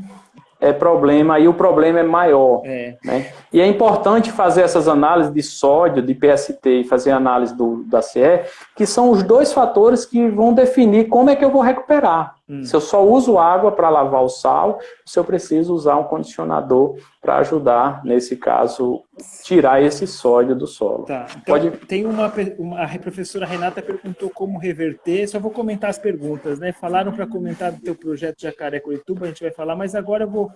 [0.65, 2.61] é problema, aí o problema é maior.
[2.65, 2.95] É.
[3.03, 3.27] Né?
[3.53, 8.01] E é importante fazer essas análises de sódio, de PST e fazer análise do, da
[8.01, 8.41] CE,
[8.75, 12.35] que são os dois fatores que vão definir como é que eu vou recuperar.
[12.47, 12.63] Hum.
[12.63, 16.95] Se eu só uso água para lavar o sal, se eu preciso usar um condicionador
[17.19, 19.03] para ajudar, nesse caso,
[19.43, 21.05] tirar esse sódio do solo.
[21.05, 21.25] Tá.
[21.31, 21.71] Então, Pode...
[21.87, 26.71] Tem uma, uma, a professora Renata perguntou como reverter, só vou comentar as perguntas, né?
[26.71, 30.29] Falaram para comentar do teu projeto Jacaré Curituba, a gente vai falar, mas agora eu
[30.29, 30.51] vou,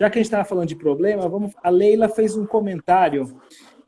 [0.00, 3.36] já que a gente estava falando de problema, vamos, a Leila fez um comentário.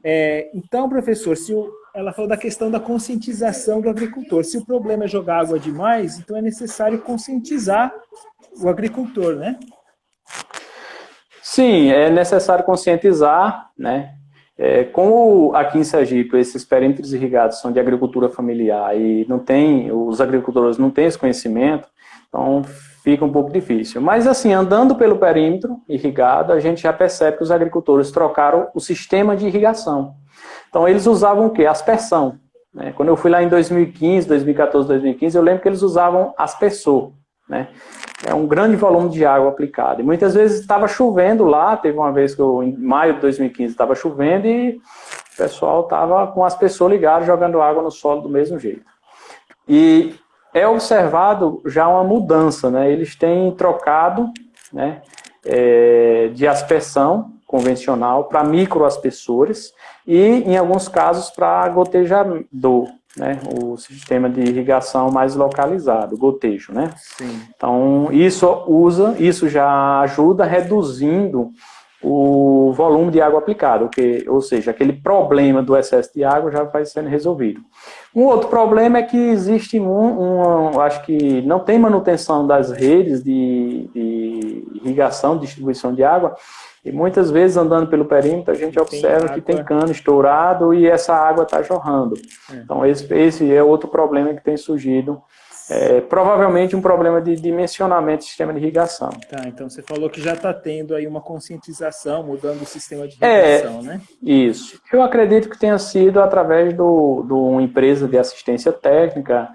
[0.04, 4.44] É, então, professor, se o, ela falou da questão da conscientização do agricultor.
[4.44, 7.90] Se o problema é jogar água demais, então é necessário conscientizar
[8.62, 9.58] o agricultor, né?
[11.42, 14.12] Sim, é necessário conscientizar, né?
[14.58, 19.90] É, como aqui em Sergipe esses perímetros irrigados são de agricultura familiar e não tem,
[19.90, 21.88] os agricultores não têm esse conhecimento,
[22.28, 22.62] então
[23.02, 24.02] fica um pouco difícil.
[24.02, 28.80] Mas assim, andando pelo perímetro irrigado, a gente já percebe que os agricultores trocaram o
[28.80, 30.14] sistema de irrigação.
[30.68, 31.66] Então eles usavam o quê?
[31.66, 32.38] Aspersão.
[32.76, 32.92] Né?
[32.94, 37.12] Quando eu fui lá em 2015, 2014, 2015, eu lembro que eles usavam aspersor.
[37.48, 37.68] Né?
[38.26, 40.02] É um grande volume de água aplicada.
[40.02, 43.72] E muitas vezes estava chovendo lá, teve uma vez que eu, em maio de 2015,
[43.72, 44.80] estava chovendo e
[45.34, 48.84] o pessoal estava com aspersor ligado, jogando água no solo do mesmo jeito.
[49.68, 50.14] E
[50.52, 52.90] é observado já uma mudança, né?
[52.90, 54.30] Eles têm trocado
[54.72, 55.02] né,
[55.44, 59.72] é, de aspersão convencional para microaspersores
[60.06, 66.92] e, em alguns casos, para gotejador, né, o sistema de irrigação mais localizado, gotejo, né?
[66.98, 67.40] Sim.
[67.56, 71.50] Então, isso usa, isso já ajuda reduzindo
[72.02, 76.62] o volume de água aplicado, que, ou seja, aquele problema do excesso de água já
[76.62, 77.62] vai sendo resolvido.
[78.14, 83.24] Um outro problema é que existe um, um acho que não tem manutenção das redes
[83.24, 86.36] de, de irrigação, distribuição de água,
[86.86, 91.12] e muitas vezes, andando pelo perímetro, a gente observa que tem cano estourado e essa
[91.12, 92.14] água está jorrando.
[92.52, 92.58] É.
[92.58, 95.20] Então, esse, esse é outro problema que tem surgido.
[95.68, 99.10] É, provavelmente um problema de dimensionamento do sistema de irrigação.
[99.28, 103.16] Tá, então você falou que já está tendo aí uma conscientização, mudando o sistema de
[103.20, 104.00] irrigação, é, né?
[104.22, 104.80] Isso.
[104.92, 109.48] Eu acredito que tenha sido através de do, do uma empresa de assistência técnica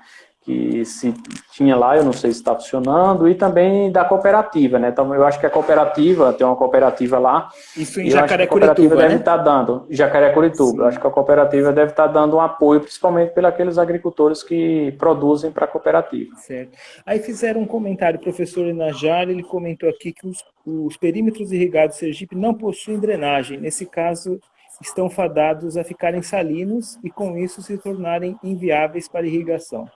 [0.44, 1.14] que se
[1.52, 4.90] tinha lá, eu não sei se está funcionando, e também da cooperativa, né?
[4.90, 7.50] Então, eu acho que a cooperativa, tem uma cooperativa lá.
[7.78, 9.44] Isso em Jacaré-Curituba, deve estar né?
[9.44, 13.34] tá dando, Jacaré-Curituba, eu acho que a cooperativa deve estar tá dando um apoio, principalmente
[13.34, 16.36] pelos agricultores que produzem para a cooperativa.
[16.38, 16.76] Certo.
[17.06, 21.98] Aí fizeram um comentário, o professor Inajar, ele comentou aqui que os, os perímetros irrigados
[21.98, 23.60] de Sergipe não possuem drenagem.
[23.60, 24.40] Nesse caso,
[24.82, 29.88] estão fadados a ficarem salinos e, com isso, se tornarem inviáveis para irrigação.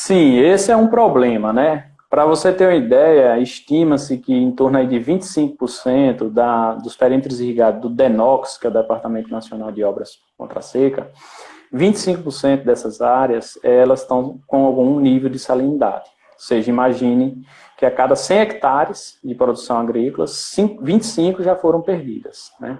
[0.00, 1.90] Sim, esse é um problema, né?
[2.08, 7.82] Para você ter uma ideia, estima-se que em torno de 25% da, dos perímetros irrigados
[7.82, 11.10] do DENOX, que é o Departamento Nacional de Obras contra a Seca,
[11.74, 16.08] 25% dessas áreas, elas estão com algum nível de salinidade.
[16.34, 17.44] Ou seja, imagine
[17.76, 20.28] que a cada 100 hectares de produção agrícola,
[20.80, 22.78] 25 já foram perdidas, né?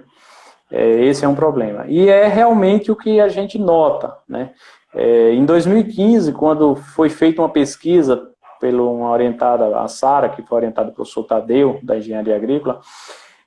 [0.71, 1.85] É, esse é um problema.
[1.87, 4.51] E é realmente o que a gente nota, né?
[4.93, 10.57] É, em 2015, quando foi feita uma pesquisa pela uma orientada, a Sara, que foi
[10.57, 12.81] orientada pelo professor Tadeu, da Engenharia Agrícola,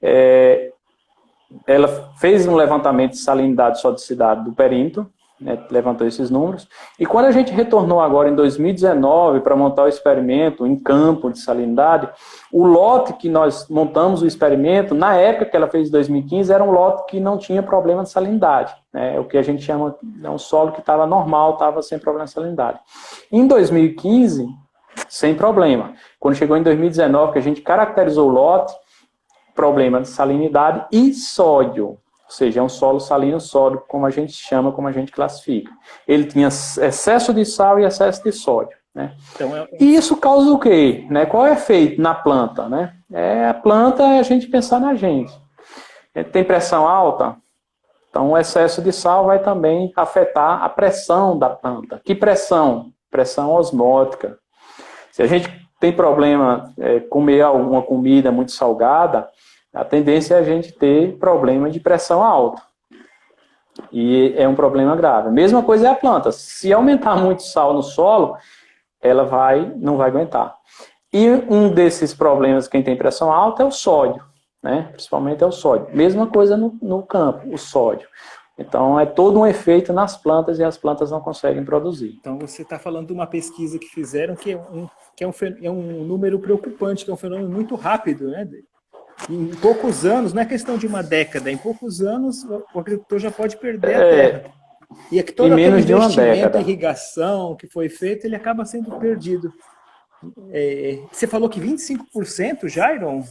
[0.01, 0.73] é,
[1.67, 5.11] ela fez um levantamento de salinidade e sodicidade do perímetro,
[5.43, 6.69] né, levantou esses números.
[6.99, 11.39] E quando a gente retornou agora em 2019 para montar o experimento em campo de
[11.41, 12.09] salinidade,
[12.53, 16.63] o lote que nós montamos o experimento, na época que ela fez em 2015, era
[16.63, 18.75] um lote que não tinha problema de salinidade.
[18.93, 22.27] Né, o que a gente chama é um solo que estava normal, estava sem problema
[22.27, 22.79] de salinidade.
[23.31, 24.47] Em 2015,
[25.09, 25.95] sem problema.
[26.21, 28.73] Quando chegou em 2019, que a gente caracterizou o lote,
[29.55, 31.99] problema de salinidade e sódio.
[32.33, 35.71] Ou seja, é um solo salino sólido, como a gente chama, como a gente classifica.
[36.09, 38.75] Ele tinha excesso de sal e excesso de sódio.
[38.95, 39.15] Né?
[39.35, 39.69] Então, é...
[39.79, 41.07] E isso causa o quê?
[41.11, 41.27] Né?
[41.27, 42.71] Qual é o efeito na planta?
[42.71, 42.95] Né?
[43.13, 45.31] É, a planta é a gente pensar na gente.
[46.15, 47.37] É, tem pressão alta,
[48.09, 52.01] então o excesso de sal vai também afetar a pressão da planta.
[52.03, 52.93] Que pressão?
[53.11, 54.39] Pressão osmótica.
[55.11, 59.29] Se a gente tem problema é, comer alguma comida muito salgada,
[59.73, 62.63] a tendência é a gente ter problema de pressão alta.
[63.91, 65.31] E é um problema grave.
[65.31, 66.31] Mesma coisa é a planta.
[66.31, 68.37] Se aumentar muito sal no solo,
[69.01, 70.55] ela vai, não vai aguentar.
[71.13, 74.23] E um desses problemas, quem tem pressão alta, é o sódio,
[74.63, 74.89] né?
[74.93, 75.95] Principalmente é o sódio.
[75.95, 78.09] Mesma coisa no, no campo, o sódio.
[78.59, 82.15] Então, é todo um efeito nas plantas e as plantas não conseguem produzir.
[82.21, 85.33] Então, você está falando de uma pesquisa que fizeram que é um, que é um,
[85.63, 88.47] é um número preocupante, que é um fenômeno muito rápido, né?
[89.31, 93.31] Em poucos anos, não é questão de uma década, em poucos anos o agricultor já
[93.31, 94.11] pode perder a é.
[94.11, 94.63] terra.
[95.11, 99.53] E é que todo aquele investimento, irrigação que foi feito, ele acaba sendo perdido.
[100.51, 103.25] É, você falou que 25%, Jairon?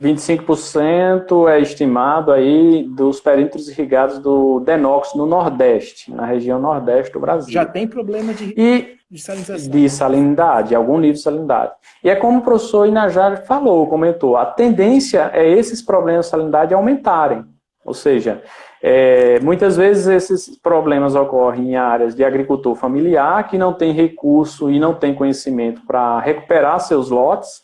[0.00, 7.20] 25% é estimado aí dos perímetros irrigados do Denox no Nordeste, na região Nordeste do
[7.20, 7.52] Brasil.
[7.52, 9.70] Já tem problema de, e, de salinização.
[9.70, 11.72] De salinidade, algum nível de salinidade.
[12.04, 16.72] E é como o professor Inajar falou, comentou, a tendência é esses problemas de salinidade
[16.72, 17.44] aumentarem.
[17.84, 18.42] Ou seja,
[18.82, 24.70] é, muitas vezes esses problemas ocorrem em áreas de agricultor familiar que não tem recurso
[24.70, 27.62] e não tem conhecimento para recuperar seus lotes,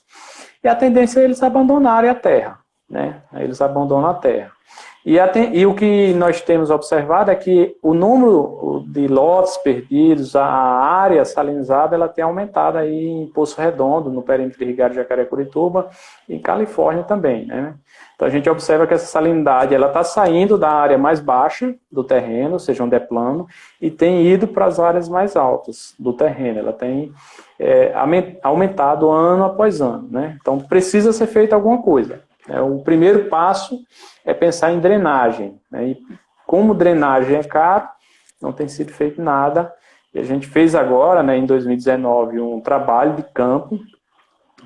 [0.65, 2.59] e a tendência é eles abandonarem a terra,
[2.91, 3.23] né?
[3.35, 4.51] Eles abandonam a terra.
[5.07, 5.19] E,
[5.53, 11.25] e, o que nós temos observado é que o número de lotes perdidos, a área
[11.25, 15.91] salinizada, ela tem aumentado aí em Poço Redondo, no perímetro irrigado de Jacaré-Curituba,
[16.29, 17.75] e em Califórnia também, né?
[18.17, 22.03] Então a gente observa que essa salinidade ela está saindo da área mais baixa do
[22.03, 23.47] terreno, ou seja, onde é plano,
[23.81, 26.59] e tem ido para as áreas mais altas do terreno.
[26.59, 27.13] Ela tem
[27.61, 27.93] é,
[28.43, 30.09] aumentado ano após ano.
[30.11, 30.37] Né?
[30.41, 32.23] Então precisa ser feita alguma coisa.
[32.49, 33.79] É, o primeiro passo
[34.27, 35.59] é pensar em drenagem.
[35.71, 35.91] Né?
[35.91, 35.99] E
[36.47, 37.89] como drenagem é caro,
[38.43, 39.73] não tem sido feito nada.
[40.13, 43.79] E a gente fez agora, né, em 2019, um trabalho de campo,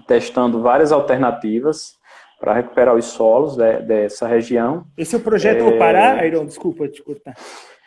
[0.06, 1.98] testando várias alternativas
[2.38, 4.86] para recuperar os solos de, dessa região.
[4.96, 5.78] Esse é o projeto é...
[5.78, 6.46] Pará, Airon?
[6.46, 7.34] Desculpa te cortar.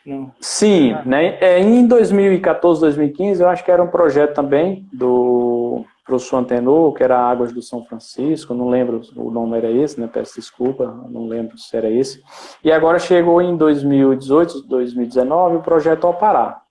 [0.06, 0.32] Não.
[0.39, 1.04] Sim, ah.
[1.06, 1.38] né?
[1.39, 7.04] É, em 2014, 2015, eu acho que era um projeto também do professor Antenor, que
[7.04, 10.10] era Águas do São Francisco, não lembro o nome era esse, né?
[10.12, 12.22] Peço desculpa, não lembro se era esse.
[12.63, 16.62] E agora chegou em 2018, 2019, o projeto Pará.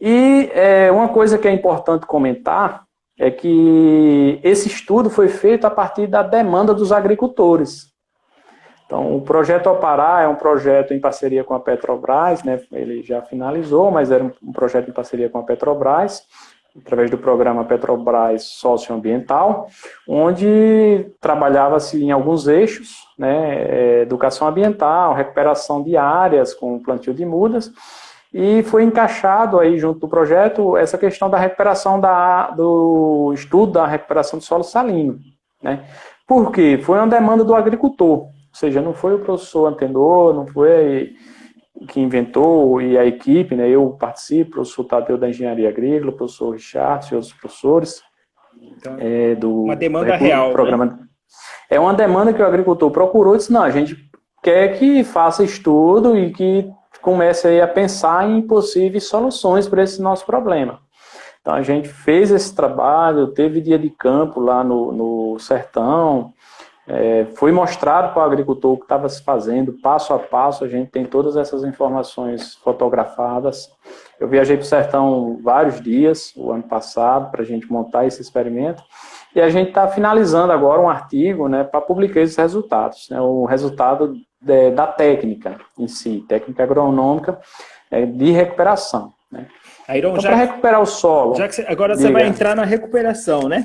[0.00, 2.84] E é, uma coisa que é importante comentar
[3.18, 7.95] é que esse estudo foi feito a partir da demanda dos agricultores.
[8.86, 12.60] Então, o projeto Opará é um projeto em parceria com a Petrobras, né?
[12.70, 16.22] ele já finalizou, mas era um projeto em parceria com a Petrobras,
[16.78, 19.66] através do programa Petrobras Socioambiental,
[20.06, 23.62] onde trabalhava-se em alguns eixos, né?
[23.62, 27.72] É, educação ambiental, recuperação de áreas com plantio de mudas,
[28.32, 33.86] e foi encaixado aí junto do projeto essa questão da recuperação da, do estudo da
[33.86, 35.18] recuperação do solo salino.
[35.62, 35.84] Né?
[36.26, 36.78] Por quê?
[36.82, 41.14] Foi uma demanda do agricultor, ou seja, não foi o professor Antenor, não foi
[41.88, 43.68] que inventou e a equipe, né?
[43.68, 48.02] eu participo, o professor Tadeu da Engenharia Agrícola, o professor Richard e outros professores.
[48.58, 50.46] Então, é, do, uma demanda real.
[50.46, 50.52] Né?
[50.54, 50.98] Programa, né?
[51.68, 53.94] É uma demanda que o agricultor procurou e disse, não, a gente
[54.42, 56.66] quer que faça estudo e que
[57.02, 60.80] comece a pensar em possíveis soluções para esse nosso problema.
[61.42, 66.32] Então a gente fez esse trabalho, teve dia de campo lá no, no sertão,
[66.88, 70.68] é, foi mostrado para o agricultor o que estava se fazendo, passo a passo, a
[70.68, 73.70] gente tem todas essas informações fotografadas.
[74.20, 78.22] Eu viajei para o sertão vários dias, o ano passado, para a gente montar esse
[78.22, 78.82] experimento,
[79.34, 83.08] e a gente está finalizando agora um artigo né, para publicar esses resultados.
[83.10, 87.38] Né, o resultado de, da técnica em si, técnica agronômica
[87.90, 89.12] é, de recuperação.
[89.30, 89.46] Né?
[89.98, 91.34] então, para recuperar o solo.
[91.34, 92.08] Você, agora diga.
[92.08, 93.64] você vai entrar na recuperação, né?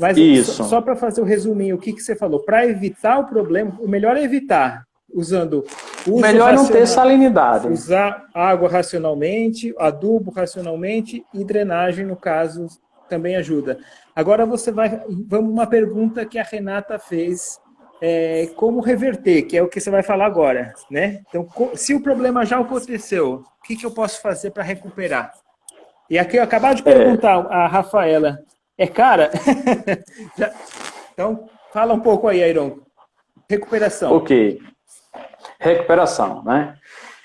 [0.00, 0.54] Mas Isso.
[0.54, 2.40] só, só para fazer o resuminho, o que, que você falou?
[2.40, 5.64] Para evitar o problema, o melhor é evitar, usando.
[6.06, 7.68] O melhor é não ter salinidade.
[7.68, 12.66] Usar água racionalmente, adubo racionalmente e drenagem, no caso,
[13.08, 13.78] também ajuda.
[14.16, 15.02] Agora você vai.
[15.28, 17.60] Vamos uma pergunta que a Renata fez
[18.00, 21.20] é, como reverter, que é o que você vai falar agora, né?
[21.28, 25.32] Então, se o problema já aconteceu, o que, que eu posso fazer para recuperar?
[26.08, 27.54] E aqui eu acabei de perguntar é...
[27.54, 28.38] a Rafaela,
[28.80, 29.30] é cara?
[30.38, 30.50] já...
[31.12, 32.78] Então, fala um pouco aí, Airon.
[33.48, 34.16] Recuperação.
[34.16, 34.58] Ok.
[35.58, 36.76] Recuperação, né?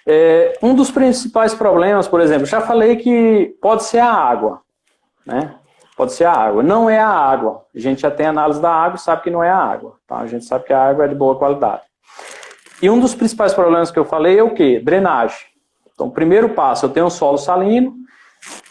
[0.05, 4.61] É, um dos principais problemas, por exemplo, já falei que pode ser a água,
[5.25, 5.55] né?
[5.95, 6.61] Pode ser a água.
[6.61, 7.63] Não é a água.
[7.73, 9.95] A gente já tem análise da água e sabe que não é a água.
[10.05, 10.17] Tá?
[10.17, 11.83] A gente sabe que a água é de boa qualidade.
[12.81, 14.81] E um dos principais problemas que eu falei é o quê?
[14.83, 15.37] Drenagem.
[15.93, 17.95] Então, primeiro passo, eu tenho um solo salino.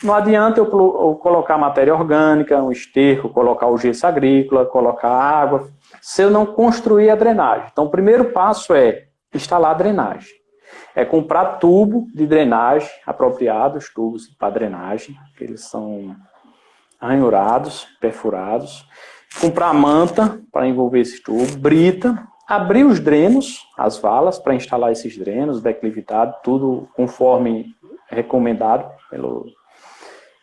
[0.02, 5.68] Não adianta eu, colocar matéria orgânica, um esterco, colocar o gesso agrícola, colocar água,
[6.00, 7.68] se eu não construir a drenagem.
[7.72, 9.04] Então, o primeiro passo é
[9.34, 10.32] instalar a drenagem.
[10.94, 16.14] É comprar tubo de drenagem apropriado, os tubos para drenagem, que eles são
[17.00, 18.86] ranhurados, perfurados,
[19.40, 25.16] comprar manta para envolver esse tubo, brita, abrir os drenos, as valas, para instalar esses
[25.16, 27.74] drenos, declividade, tudo conforme
[28.08, 29.46] recomendado pelo,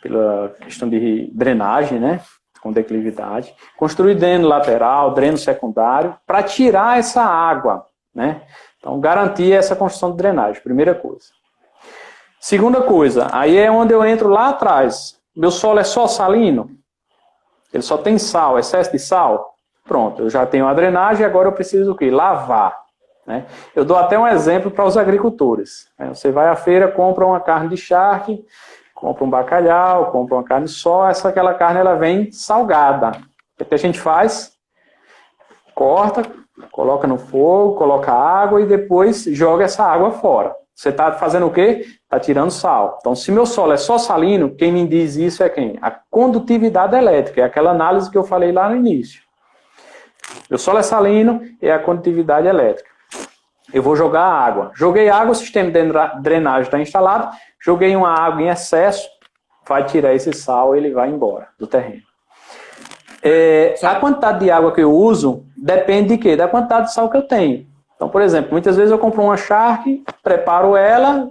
[0.02, 2.22] pela questão de drenagem, né?
[2.62, 3.54] Com declividade.
[3.78, 8.42] Construir dreno lateral, dreno secundário, para tirar essa água, né?
[8.80, 11.28] Então, garantir essa construção de drenagem, primeira coisa.
[12.40, 15.20] Segunda coisa, aí é onde eu entro lá atrás.
[15.36, 16.72] Meu solo é só salino?
[17.72, 19.54] Ele só tem sal, excesso de sal?
[19.86, 22.10] Pronto, eu já tenho a drenagem, agora eu preciso o quê?
[22.10, 22.76] Lavar.
[23.26, 23.46] Né?
[23.76, 25.88] Eu dou até um exemplo para os agricultores.
[25.98, 26.10] Né?
[26.10, 28.44] Você vai à feira, compra uma carne de charque,
[29.02, 33.14] compra um bacalhau, compra uma carne só, essa aquela carne ela vem salgada.
[33.60, 34.52] O que a gente faz?
[35.74, 36.22] Corta,
[36.72, 40.56] coloca no fogo, coloca água e depois joga essa água fora.
[40.76, 41.84] Você está fazendo o quê?
[42.04, 43.00] Está tirando sal.
[43.00, 45.80] Então, se meu solo é só salino, quem me diz isso é quem?
[45.82, 49.24] A condutividade elétrica, é aquela análise que eu falei lá no início.
[50.48, 52.91] Meu solo é salino e é a condutividade elétrica.
[53.74, 54.72] Eu vou jogar água.
[54.74, 55.80] Joguei água, o sistema de
[56.22, 57.30] drenagem está instalado.
[57.60, 59.08] Joguei uma água em excesso,
[59.68, 62.02] vai tirar esse sal e ele vai embora do terreno.
[63.24, 66.36] É, a quantidade de água que eu uso depende de quê?
[66.36, 67.68] Da quantidade de sal que eu tenho.
[67.96, 71.30] Então, por exemplo, muitas vezes eu compro uma charque, preparo ela,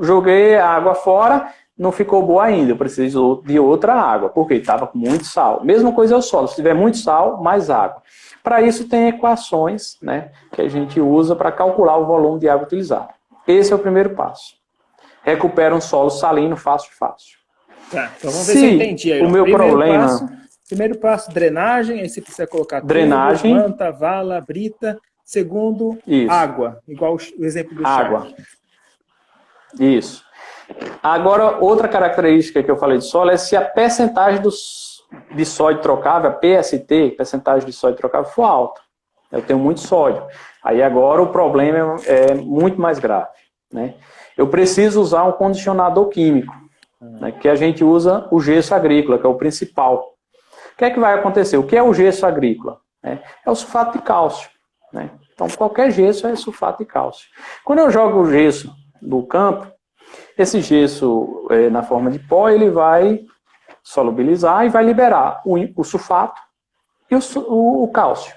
[0.00, 4.86] joguei a água fora, não ficou boa ainda, eu preciso de outra água, porque estava
[4.86, 5.64] com muito sal.
[5.64, 8.00] Mesma coisa é o solo, se tiver muito sal, mais água.
[8.42, 12.66] Para isso tem equações né, que a gente usa para calcular o volume de água
[12.66, 13.10] utilizado.
[13.46, 14.56] Esse é o primeiro passo.
[15.22, 17.38] Recupera um solo salino fácil, fácil.
[17.90, 19.12] Tá, então vamos ver se, se eu entendi.
[19.12, 20.04] Aí, o meu primeiro problema...
[20.04, 20.28] Passo,
[20.68, 24.98] primeiro passo, drenagem, aí você precisa colocar drenagem, tubo, manta, vala, brita.
[25.24, 26.30] Segundo, Isso.
[26.30, 28.28] água, igual o exemplo do Água.
[29.78, 30.24] Isso.
[31.02, 34.91] Agora, outra característica que eu falei de solo é se a percentagem dos,
[35.34, 38.80] de sódio trocável, a PST, percentagem de sódio trocável, for alta.
[39.30, 40.22] Eu tenho muito sódio.
[40.62, 43.30] Aí agora o problema é, é muito mais grave.
[43.72, 43.94] Né?
[44.36, 46.54] Eu preciso usar um condicionador químico,
[47.00, 50.12] né, que a gente usa o gesso agrícola, que é o principal.
[50.74, 51.56] O que é que vai acontecer?
[51.56, 52.78] O que é o gesso agrícola?
[53.02, 54.48] É, é o sulfato de cálcio.
[54.92, 55.10] Né?
[55.34, 57.26] Então, qualquer gesso é sulfato de cálcio.
[57.64, 59.66] Quando eu jogo o gesso do campo,
[60.38, 63.20] esse gesso, é, na forma de pó, ele vai
[63.82, 66.40] solubilizar e vai liberar o, o sulfato
[67.10, 68.34] e o, o, o, cálcio.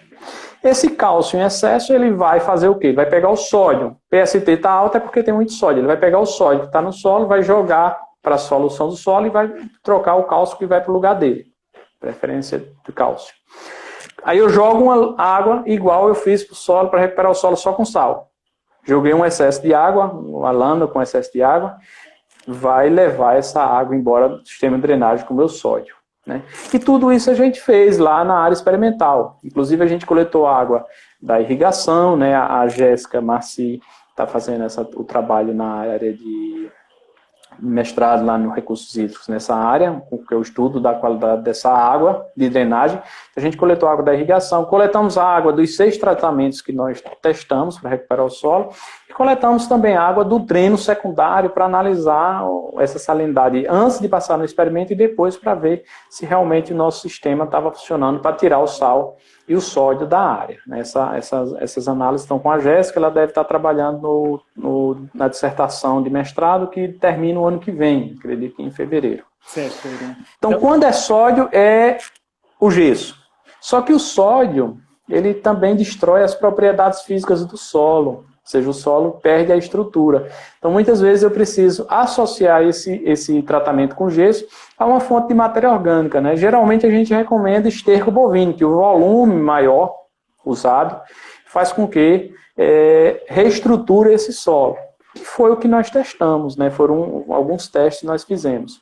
[0.64, 2.88] Esse cálcio em excesso, ele vai fazer o quê?
[2.88, 3.96] Ele vai pegar o sódio.
[4.10, 5.80] PST está alto é porque tem muito sódio.
[5.80, 8.96] Ele vai pegar o sódio que está no solo, vai jogar para a solução do
[8.96, 11.46] solo e vai trocar o cálcio que vai para o lugar dele.
[12.00, 13.34] Preferência de cálcio.
[14.24, 17.56] Aí eu jogo uma água igual eu fiz para o solo para recuperar o solo
[17.56, 18.32] só com sal.
[18.84, 21.78] Joguei um excesso de água, uma lâmina com excesso de água,
[22.48, 25.96] vai levar essa água embora do sistema de drenagem com o meu sódio.
[26.26, 26.42] Né?
[26.74, 29.40] E tudo isso a gente fez lá na área experimental.
[29.44, 30.86] Inclusive a gente coletou água
[31.22, 32.36] da irrigação, né?
[32.36, 36.70] a Jéssica Marci está fazendo essa, o trabalho na área de
[37.60, 42.50] mestrado lá no Recursos Hídricos nessa área, que eu estudo da qualidade dessa água de
[42.50, 43.02] drenagem.
[43.36, 47.78] A gente coletou água da irrigação, coletamos a água dos seis tratamentos que nós testamos
[47.78, 48.70] para recuperar o solo,
[49.10, 52.44] e coletamos também água do dreno secundário para analisar
[52.80, 57.02] essa salinidade antes de passar no experimento e depois para ver se realmente o nosso
[57.02, 59.18] sistema estava funcionando para tirar o sal
[59.48, 60.60] e o sódio da área.
[60.66, 60.80] Né?
[60.80, 65.28] Essa, essas, essas análises estão com a Jéssica, ela deve estar trabalhando no, no, na
[65.28, 69.24] dissertação de mestrado que termina o ano que vem, acredito que em fevereiro.
[69.46, 69.88] Certo.
[69.88, 71.98] Então, então, quando é sódio, é
[72.60, 73.16] o gesso.
[73.62, 74.78] Só que o sódio,
[75.08, 80.30] ele também destrói as propriedades físicas do solo ou seja, o solo perde a estrutura.
[80.60, 84.46] Então, muitas vezes eu preciso associar esse, esse tratamento com gesso
[84.78, 86.22] a uma fonte de matéria orgânica.
[86.22, 86.36] Né?
[86.36, 89.96] Geralmente a gente recomenda esterco bovino, que o volume maior
[90.46, 91.02] usado
[91.48, 94.78] faz com que é, reestruture esse solo.
[95.16, 96.70] Que foi o que nós testamos, né?
[96.70, 98.80] foram alguns testes que nós fizemos.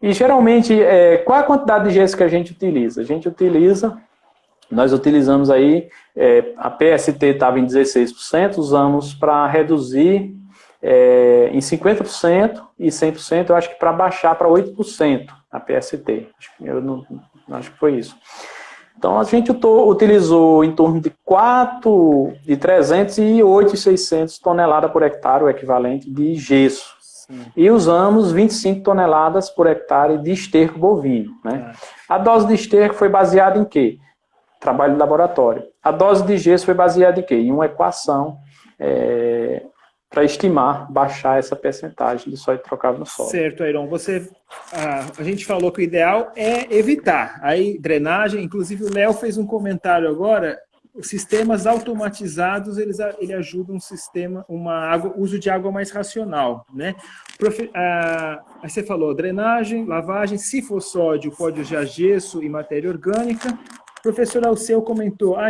[0.00, 3.02] E geralmente, é, qual a quantidade de gesso que a gente utiliza?
[3.02, 4.00] A gente utiliza
[4.70, 10.34] nós utilizamos aí, é, a PST estava em 16%, usamos para reduzir
[10.82, 16.28] é, em 50% e 100%, eu acho que para baixar para 8% a PST.
[16.38, 17.04] Acho que, eu não,
[17.50, 18.16] acho que foi isso.
[18.98, 25.44] Então a gente utilizou em torno de 4 de 300 e 8,600 toneladas por hectare,
[25.44, 26.96] o equivalente de gesso.
[27.00, 27.44] Sim.
[27.56, 31.32] E usamos 25 toneladas por hectare de esterco bovino.
[31.44, 31.72] Né?
[31.72, 32.14] É.
[32.14, 33.98] A dose de esterco foi baseada em quê?
[34.60, 35.64] Trabalho de laboratório.
[35.82, 37.34] A dose de gesso foi baseada em quê?
[37.34, 38.38] Em uma equação
[38.78, 39.62] é,
[40.10, 43.28] para estimar, baixar essa percentagem de sólido trocável no solo.
[43.28, 43.86] Certo, Airon.
[43.88, 44.28] Você,
[44.72, 47.38] a, a gente falou que o ideal é evitar.
[47.42, 50.58] Aí, drenagem, inclusive o Léo fez um comentário agora,
[50.96, 56.64] os sistemas automatizados eles ele ajudam um sistema uma água, uso de água mais racional
[56.72, 56.94] né
[57.38, 62.88] Profe, ah, aí você falou drenagem lavagem se for sódio pode usar gesso e matéria
[62.88, 63.58] orgânica
[63.98, 65.48] o professor Alceu comentou ah,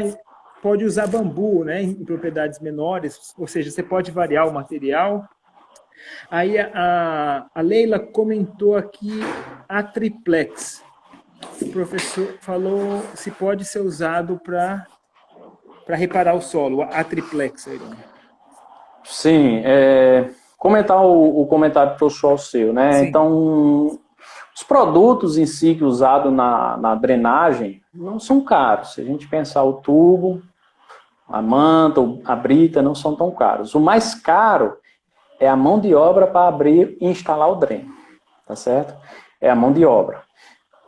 [0.63, 5.29] pode usar bambu né em propriedades menores ou seja você pode variar o material
[6.31, 9.21] aí a, a Leila comentou aqui
[9.69, 10.83] a triplex
[11.61, 14.87] o professor falou se pode ser usado para
[15.87, 17.69] para reparar o solo, a triplex.
[17.69, 17.81] Aí.
[19.05, 20.29] Sim, é,
[20.59, 22.93] comentar o, o comentário pessoal seu, né?
[22.93, 23.07] Sim.
[23.07, 23.99] Então,
[24.57, 28.95] os produtos em si que usados na, na drenagem não são caros.
[28.95, 30.41] Se a gente pensar o tubo,
[31.29, 33.75] a manta, a brita, não são tão caros.
[33.75, 34.79] O mais caro
[35.39, 37.93] é a mão de obra para abrir e instalar o dreno,
[38.47, 38.95] tá certo?
[39.39, 40.23] É a mão de obra.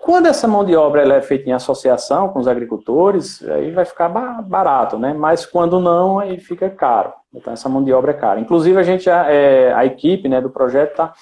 [0.01, 3.85] Quando essa mão de obra ela é feita em associação com os agricultores, aí vai
[3.85, 5.12] ficar barato, né?
[5.12, 7.12] Mas quando não, aí fica caro.
[7.35, 8.41] Então essa mão de obra é cara.
[8.41, 11.12] Inclusive a gente, a, é, a equipe né, do projeto tá,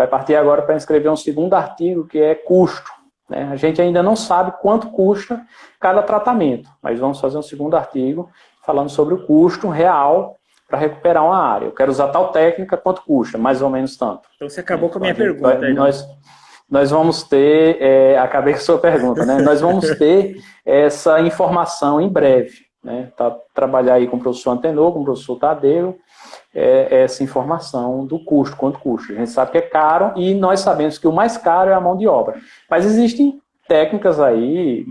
[0.00, 2.90] vai partir agora para escrever um segundo artigo que é custo.
[3.28, 3.50] Né?
[3.52, 5.42] A gente ainda não sabe quanto custa
[5.78, 8.30] cada tratamento, mas vamos fazer um segundo artigo
[8.64, 10.36] falando sobre o custo real
[10.66, 11.66] para recuperar uma área.
[11.66, 13.36] Eu quero usar tal técnica, quanto custa?
[13.36, 14.22] Mais ou menos tanto.
[14.36, 15.58] Então você acabou então, com a minha pergunta.
[15.58, 16.02] Vai, nós,
[16.70, 19.42] nós vamos ter, é, acabei com a sua pergunta, né?
[19.42, 23.12] Nós vamos ter essa informação em breve, né?
[23.18, 25.98] Tá, trabalhar aí com o professor Antenor, com o professor Tadeu,
[26.54, 29.12] é, essa informação do custo, quanto custa.
[29.12, 31.80] A gente sabe que é caro e nós sabemos que o mais caro é a
[31.80, 32.40] mão de obra.
[32.68, 34.84] Mas existem técnicas aí,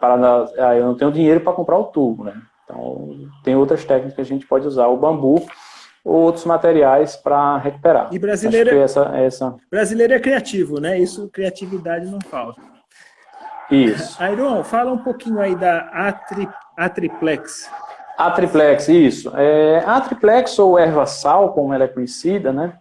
[0.00, 2.34] para, ah, eu não tenho dinheiro para comprar o tubo, né?
[2.64, 4.86] Então, tem outras técnicas que a gente pode usar.
[4.86, 5.44] O bambu
[6.04, 8.08] ou outros materiais para recuperar.
[8.10, 9.54] E brasileiro, é essa, essa...
[9.70, 10.98] brasileiro é criativo, né?
[10.98, 12.60] Isso, criatividade não falta.
[13.70, 14.22] Isso.
[14.22, 17.70] Airon, fala um pouquinho aí da Atri, Atriplex.
[18.26, 19.32] Atriplex, isso.
[19.36, 22.78] É, a Atriplex, ou erva sal, como ela é conhecida, né?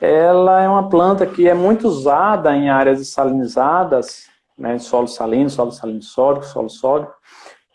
[0.00, 4.26] Ela é uma planta que é muito usada em áreas salinizadas,
[4.58, 7.12] né, solo salino, solo salino sólido, solo sólido,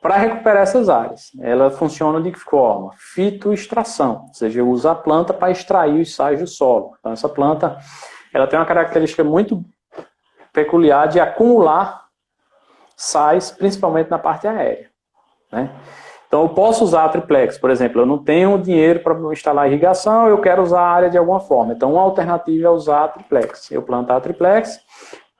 [0.02, 1.32] para recuperar essas áreas.
[1.41, 2.91] Ela funciona de que forma?
[2.98, 6.95] Fitoextração, ou seja, usa a planta para extrair os sais do solo.
[7.00, 7.78] Então, essa planta
[8.34, 9.64] ela tem uma característica muito
[10.54, 12.06] peculiar de acumular
[12.95, 14.89] sais, principalmente na parte aérea.
[15.52, 15.70] Né?
[16.28, 20.28] Então, eu posso usar a triplex, por exemplo, eu não tenho dinheiro para instalar irrigação,
[20.28, 21.74] eu quero usar a área de alguma forma.
[21.74, 23.72] Então, uma alternativa é usar a triplex.
[23.72, 24.78] Eu plantar a triplex,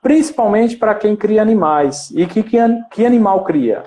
[0.02, 2.10] principalmente para quem cria animais.
[2.12, 2.58] E que, que,
[2.90, 3.84] que animal cria?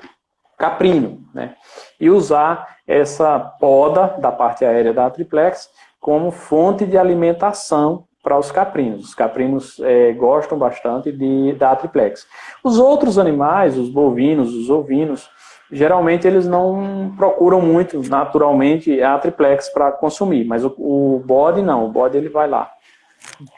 [0.62, 1.56] caprino, né?
[2.00, 5.68] E usar essa poda da parte aérea da triplex
[6.00, 9.06] como fonte de alimentação para os caprinos.
[9.06, 12.28] Os caprinos é, gostam bastante de, da triplex.
[12.64, 15.28] Os outros animais, os bovinos, os ovinos,
[15.72, 21.86] geralmente eles não procuram muito naturalmente a triplex para consumir, mas o, o, bode não,
[21.86, 22.70] o bode ele vai lá.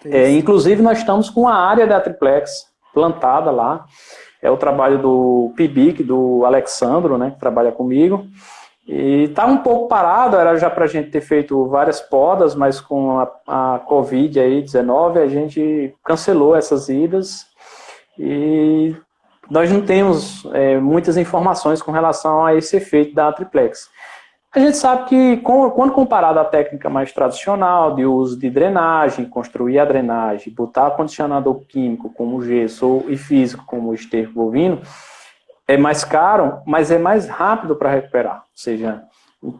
[0.05, 3.85] É, inclusive nós estamos com a área da triplex plantada lá
[4.43, 8.25] é o trabalho do PIBIC, do Alexandro, né, que trabalha comigo.
[8.85, 12.81] E está um pouco parado, era já para a gente ter feito várias podas, mas
[12.81, 17.45] com a, a Covid aí, 19, a gente cancelou essas idas
[18.19, 18.93] e
[19.49, 23.89] nós não temos é, muitas informações com relação a esse efeito da triplex.
[24.55, 29.79] A gente sabe que, quando comparado à técnica mais tradicional de uso de drenagem, construir
[29.79, 34.79] a drenagem, botar condicionador químico como gesso e físico como esterco bovino,
[35.67, 38.35] é mais caro, mas é mais rápido para recuperar.
[38.35, 39.03] Ou seja,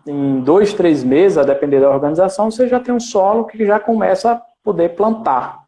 [0.06, 3.80] em dois, três meses, a depender da organização, você já tem um solo que já
[3.80, 5.64] começa a poder plantar,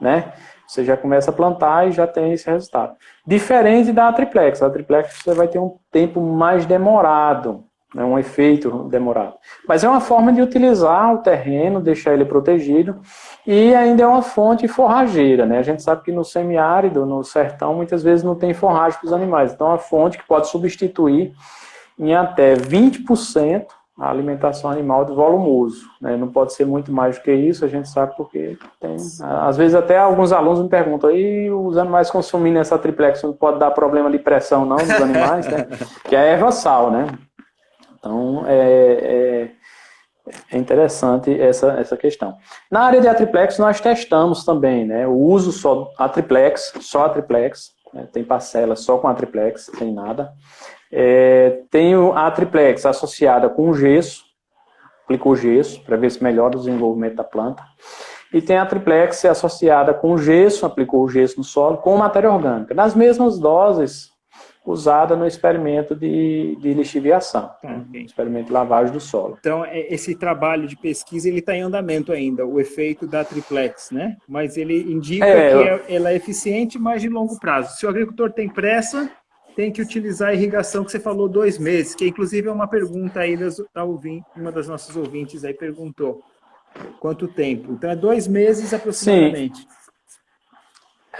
[0.00, 0.32] né?
[0.70, 2.94] Você já começa a plantar e já tem esse resultado.
[3.26, 4.62] Diferente da triplex.
[4.62, 7.64] A triplex você vai ter um tempo mais demorado,
[7.96, 9.34] é um efeito demorado.
[9.66, 13.00] Mas é uma forma de utilizar o terreno, deixar ele protegido,
[13.44, 15.44] e ainda é uma fonte forrageira.
[15.44, 15.58] Né?
[15.58, 19.12] A gente sabe que no semiárido, no sertão, muitas vezes não tem forragem para os
[19.12, 19.52] animais.
[19.52, 21.34] Então, é uma fonte que pode substituir
[21.98, 23.66] em até 20%
[24.00, 25.86] a alimentação animal de volumoso.
[26.00, 26.16] Né?
[26.16, 28.96] Não pode ser muito mais do que isso, a gente sabe porque tem.
[29.22, 33.58] Às vezes até alguns alunos me perguntam, e os animais consumindo essa triplex não pode
[33.58, 35.68] dar problema de pressão não nos animais, né?
[36.08, 37.06] que é erva sal, né?
[37.98, 39.50] Então, é, é,
[40.50, 42.34] é, interessante essa, essa questão.
[42.70, 47.10] Na área de atriplex, nós testamos também né, o uso só a triplex, só a
[47.10, 50.32] triplex, né, tem parcela só com a triplex, sem nada.
[50.92, 54.24] É, tenho a triplex associada com gesso,
[55.04, 57.62] aplicou gesso para ver se melhora o desenvolvimento da planta.
[58.32, 62.74] E tem a triplex associada com gesso, aplicou o gesso no solo, com matéria orgânica,
[62.74, 64.10] nas mesmas doses
[64.64, 67.84] usada no experimento de, de lixiviação, tá, né?
[67.88, 68.02] okay.
[68.02, 69.36] experimento de lavagem do solo.
[69.40, 73.90] Então, é, esse trabalho de pesquisa ele está em andamento ainda, o efeito da triplex,
[73.90, 74.16] né?
[74.28, 75.96] Mas ele indica é, que eu...
[75.96, 77.76] ela é eficiente, mas de longo prazo.
[77.76, 79.10] Se o agricultor tem pressa,
[79.60, 83.20] tem que utilizar a irrigação que você falou dois meses, que inclusive é uma pergunta
[83.20, 86.22] aí das, da ouvinte, uma das nossas ouvintes aí perguntou
[86.98, 87.72] quanto tempo.
[87.72, 89.58] Então é dois meses aproximadamente.
[89.58, 89.66] Sim.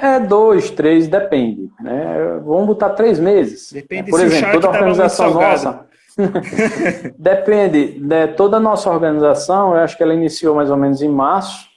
[0.00, 1.68] É dois, três, depende.
[1.82, 2.40] Né?
[2.42, 3.70] Vamos botar três meses.
[3.72, 5.86] Depende Por se exemplo, toda a organização nossa.
[7.18, 8.00] depende.
[8.00, 8.26] Né?
[8.28, 11.68] Toda a nossa organização, eu acho que ela iniciou mais ou menos em março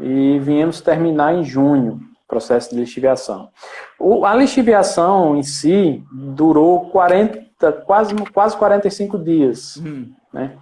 [0.00, 3.50] e viemos terminar em junho processo de lixiviação.
[3.98, 9.76] O, a lixiviação em si durou 40, quase, quase 45 dias.
[9.76, 10.12] Hum.
[10.32, 10.56] Né?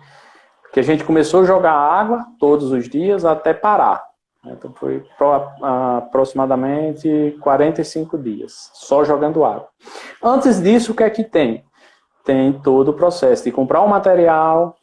[0.62, 4.02] Porque a gente começou a jogar água todos os dias até parar.
[4.44, 5.04] Então foi
[5.62, 9.68] aproximadamente 45 dias, só jogando água.
[10.20, 11.64] Antes disso, o que é que tem?
[12.24, 14.76] Tem todo o processo de comprar o um material,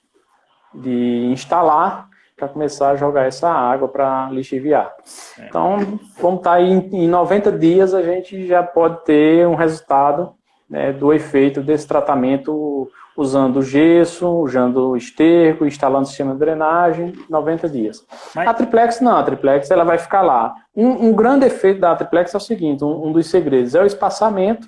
[0.73, 2.08] de instalar,
[2.39, 4.93] para começar a jogar essa água para lixiviar.
[5.37, 5.47] É.
[5.47, 5.77] Então,
[6.19, 10.33] vamos estar tá aí em 90 dias, a gente já pode ter um resultado
[10.69, 18.05] né, do efeito desse tratamento usando gesso, usando esterco, instalando sistema de drenagem, 90 dias.
[18.33, 18.47] Mas...
[18.47, 20.53] A triplex não, a triplex ela vai ficar lá.
[20.73, 23.85] Um, um grande efeito da triplex é o seguinte, um, um dos segredos é o
[23.85, 24.67] espaçamento,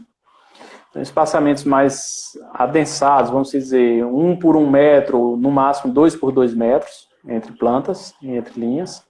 [0.89, 6.53] então, espaçamentos mais adensados, vamos dizer, um por um metro, no máximo dois por dois
[6.53, 9.05] metros, entre plantas, entre linhas.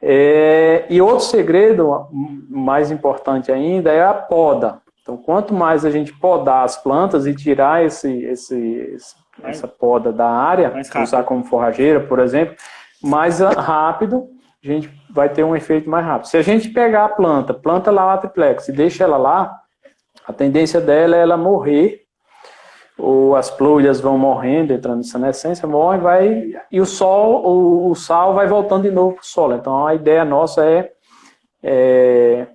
[0.00, 2.08] É, e outro segredo,
[2.48, 4.80] mais importante ainda, é a poda.
[5.02, 8.96] Então, quanto mais a gente podar as plantas e tirar esse, esse,
[9.42, 12.56] essa poda da área, usar como forrageira, por exemplo,
[13.02, 14.28] mais rápido
[14.64, 16.28] a gente vai ter um efeito mais rápido.
[16.28, 19.60] Se a gente pegar a planta, planta lá triplex e deixa ela lá,
[20.26, 22.05] a tendência dela é ela morrer,
[22.98, 27.94] ou as plúrias vão morrendo, entrando em senescência, morre, vai, e o sol, o, o
[27.94, 29.54] sal vai voltando de novo para o solo.
[29.54, 30.92] Então a ideia nossa é,
[31.62, 32.46] é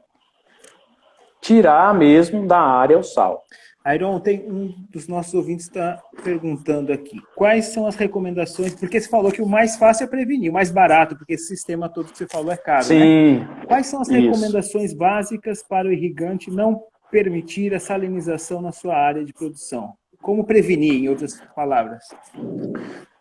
[1.39, 3.43] tirar mesmo da área o sal.
[3.87, 9.09] Iron, tem um dos nossos ouvintes está perguntando aqui, quais são as recomendações, porque você
[9.09, 12.17] falou que o mais fácil é prevenir, o mais barato, porque esse sistema todo que
[12.17, 13.65] você falou é caro, Sim, né?
[13.67, 14.19] Quais são as isso.
[14.19, 19.95] recomendações básicas para o irrigante não permitir a salinização na sua área de produção?
[20.21, 22.03] Como prevenir, em outras palavras?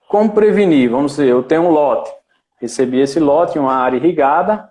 [0.09, 0.91] Como prevenir?
[0.91, 2.11] Vamos dizer, eu tenho um lote,
[2.61, 4.71] recebi esse lote em uma área irrigada,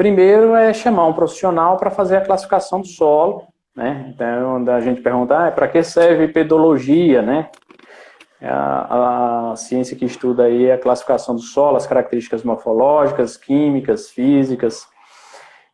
[0.00, 3.46] Primeiro é chamar um profissional para fazer a classificação do solo,
[3.76, 4.10] né?
[4.14, 7.50] Então, a gente pergunta, ah, para que serve pedologia, né?
[8.40, 14.08] É a, a, ciência que estuda aí a classificação do solo, as características morfológicas, químicas,
[14.08, 14.88] físicas.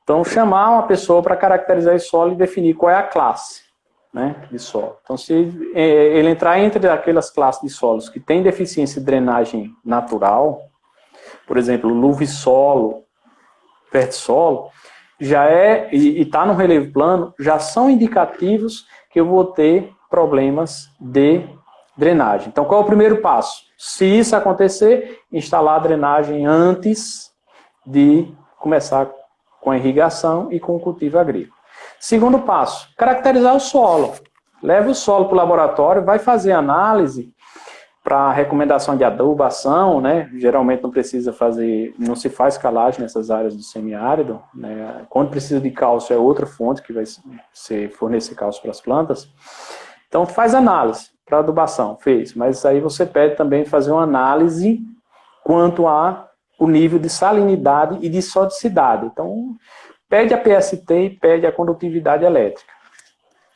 [0.03, 3.63] Então, chamar uma pessoa para caracterizar esse solo e definir qual é a classe
[4.17, 4.97] né, de solo.
[5.03, 9.75] Então, se é, ele entrar entre aquelas classes de solos que têm deficiência de drenagem
[9.85, 10.63] natural,
[11.47, 13.05] por exemplo, luvissolo,
[14.11, 14.71] solo
[15.21, 20.89] já é, e está no relevo plano, já são indicativos que eu vou ter problemas
[20.99, 21.47] de
[21.97, 22.49] drenagem.
[22.49, 23.65] Então, qual é o primeiro passo?
[23.77, 27.31] Se isso acontecer, instalar a drenagem antes
[27.87, 29.11] de começar
[29.61, 31.56] com a irrigação e com o cultivo agrícola.
[31.99, 34.15] Segundo passo, caracterizar o solo.
[34.63, 37.33] Leve o solo para o laboratório, vai fazer análise
[38.07, 43.57] para recomendação de adubação, né, geralmente não precisa fazer, não se faz calagem nessas áreas
[43.57, 47.03] do semiárido, né, quando precisa de cálcio é outra fonte que vai
[47.53, 49.29] ser fornecer cálcio para as plantas.
[50.07, 54.81] Então faz análise para adubação, fez, mas aí você pede também fazer uma análise
[55.43, 56.29] quanto a
[56.59, 59.07] o nível de salinidade e de sodicidade.
[59.07, 59.57] Então
[60.09, 62.73] pede a PST e pede a condutividade elétrica.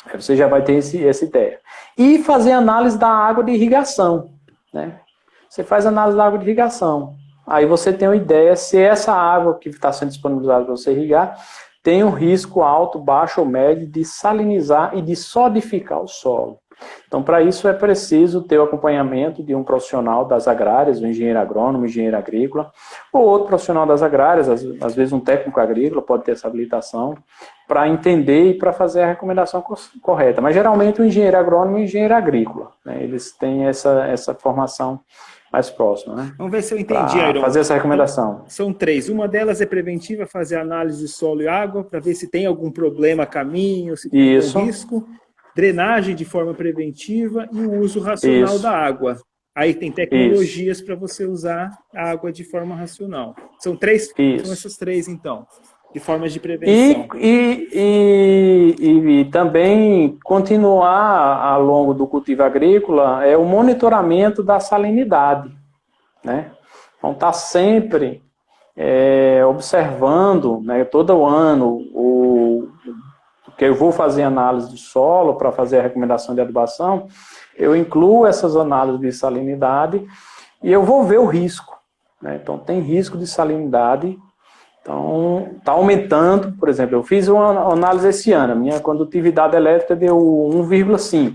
[0.07, 1.59] Aí você já vai ter esse, essa ideia.
[1.97, 4.31] E fazer análise da água de irrigação.
[4.73, 5.01] Né?
[5.49, 7.17] Você faz análise da água de irrigação.
[7.47, 11.37] Aí você tem uma ideia se essa água que está sendo disponibilizada para você irrigar
[11.83, 16.61] tem um risco alto, baixo ou médio de salinizar e de solidificar o solo.
[17.07, 21.39] Então, para isso é preciso ter o acompanhamento de um profissional das agrárias, um engenheiro
[21.39, 22.73] agrônomo, um engenheiro agrícola,
[23.13, 27.17] ou outro profissional das agrárias, às, às vezes um técnico agrícola pode ter essa habilitação,
[27.67, 29.65] para entender e para fazer a recomendação
[30.03, 30.41] correta.
[30.41, 35.01] Mas geralmente o engenheiro agrônomo e o engenheiro agrícola, né, eles têm essa, essa formação
[35.53, 36.15] mais próxima.
[36.15, 37.41] Né, Vamos ver se eu entendi, Airon.
[37.41, 38.45] Fazer essa recomendação.
[38.47, 39.09] São três.
[39.09, 42.71] Uma delas é preventiva, fazer análise de solo e água, para ver se tem algum
[42.71, 44.57] problema caminho, se tem Isso.
[44.57, 45.09] algum risco.
[45.61, 48.63] Drenagem de forma preventiva e o uso racional Isso.
[48.63, 49.19] da água.
[49.55, 53.37] Aí tem tecnologias para você usar a água de forma racional.
[53.59, 54.47] São três, Isso.
[54.47, 55.47] são essas três então,
[55.93, 57.09] de formas de prevenção.
[57.15, 64.61] E, e, e, e, também continuar ao longo do cultivo agrícola é o monitoramento da
[64.61, 65.55] salinidade,
[66.25, 66.53] né?
[66.97, 68.23] Então tá sempre
[68.75, 72.50] é, observando, né, todo ano o
[73.61, 77.09] que eu vou fazer análise do solo para fazer a recomendação de adubação,
[77.55, 80.03] eu incluo essas análises de salinidade
[80.63, 81.79] e eu vou ver o risco.
[82.23, 82.41] Né?
[82.43, 84.19] Então, tem risco de salinidade.
[84.81, 86.57] Então, está aumentando.
[86.59, 91.35] Por exemplo, eu fiz uma análise esse ano, minha condutividade elétrica deu 1,5.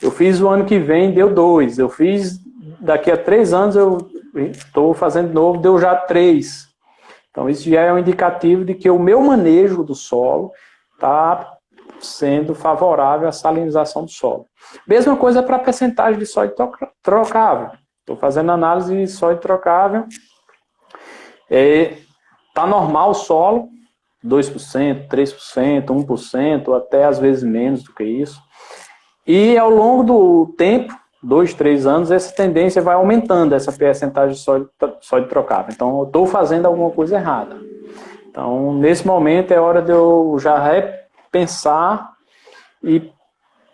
[0.00, 1.78] Eu fiz o ano que vem, deu 2.
[1.78, 2.40] Eu fiz,
[2.80, 3.98] daqui a três anos, eu
[4.34, 6.68] estou fazendo de novo, deu já 3.
[7.30, 10.52] Então, isso já é um indicativo de que o meu manejo do solo
[10.98, 11.56] está
[12.00, 14.46] sendo favorável à salinização do solo.
[14.86, 16.54] Mesma coisa para a percentagem de sódio
[17.02, 17.70] trocável.
[18.00, 20.04] Estou fazendo análise de sódio trocável.
[21.48, 23.68] Está é, normal o solo,
[24.24, 28.40] 2%, 3%, 1%, até às vezes menos do que isso.
[29.26, 34.40] E ao longo do tempo, dois, três anos, essa tendência vai aumentando, essa percentagem de
[34.40, 34.70] sódio,
[35.00, 35.72] sódio trocável.
[35.72, 37.56] Então, eu estou fazendo alguma coisa errada.
[38.38, 42.12] Então, nesse momento é hora de eu já repensar
[42.80, 43.10] e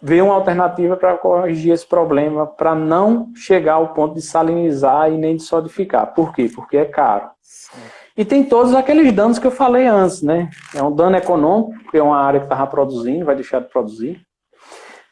[0.01, 5.19] ver uma alternativa para corrigir esse problema, para não chegar ao ponto de salinizar e
[5.19, 6.15] nem de solidificar.
[6.15, 6.51] Por quê?
[6.53, 7.29] Porque é caro.
[8.17, 10.49] E tem todos aqueles danos que eu falei antes, né?
[10.75, 14.19] É um dano econômico, porque é uma área que estava produzindo, vai deixar de produzir.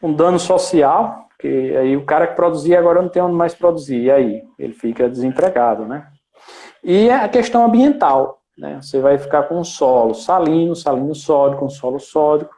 [0.03, 4.05] Um dano social, porque aí o cara que produzia agora não tem onde mais produzir,
[4.05, 4.43] e aí?
[4.59, 6.07] Ele fica desempregado, né?
[6.83, 8.42] E a questão ambiental.
[8.63, 8.79] Né?
[8.81, 12.55] Você vai ficar com solo salino, salino sódico, um solo sódico,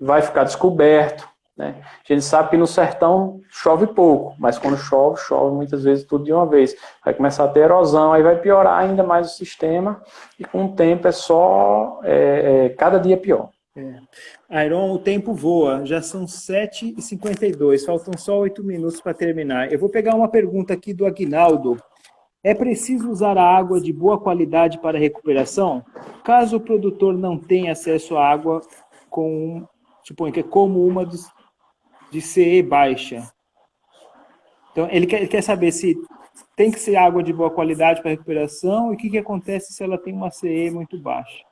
[0.00, 1.28] vai ficar descoberto.
[1.56, 1.82] Né?
[1.82, 6.24] A gente sabe que no sertão chove pouco, mas quando chove, chove muitas vezes tudo
[6.24, 6.76] de uma vez.
[7.04, 10.00] Vai começar a ter erosão, aí vai piorar ainda mais o sistema,
[10.38, 13.50] e com o tempo é só é, é, cada dia pior.
[13.74, 14.64] É.
[14.64, 19.72] Iron, o tempo voa, já são 7h52, faltam só 8 minutos para terminar.
[19.72, 21.82] Eu vou pegar uma pergunta aqui do Aguinaldo.
[22.44, 25.84] É preciso usar a água de boa qualidade para recuperação?
[26.24, 28.60] Caso o produtor não tenha acesso à água
[29.08, 29.64] com,
[30.02, 31.18] suponho que é como uma de,
[32.10, 33.30] de CE baixa.
[34.72, 35.96] Então, ele quer, ele quer saber se
[36.56, 39.84] tem que ser água de boa qualidade para recuperação e o que, que acontece se
[39.84, 41.44] ela tem uma CE muito baixa.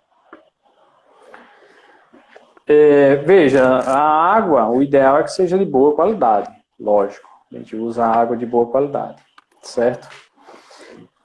[2.67, 7.29] É, veja, a água, o ideal é que seja de boa qualidade, lógico.
[7.53, 9.23] A gente usa água de boa qualidade,
[9.63, 10.09] certo?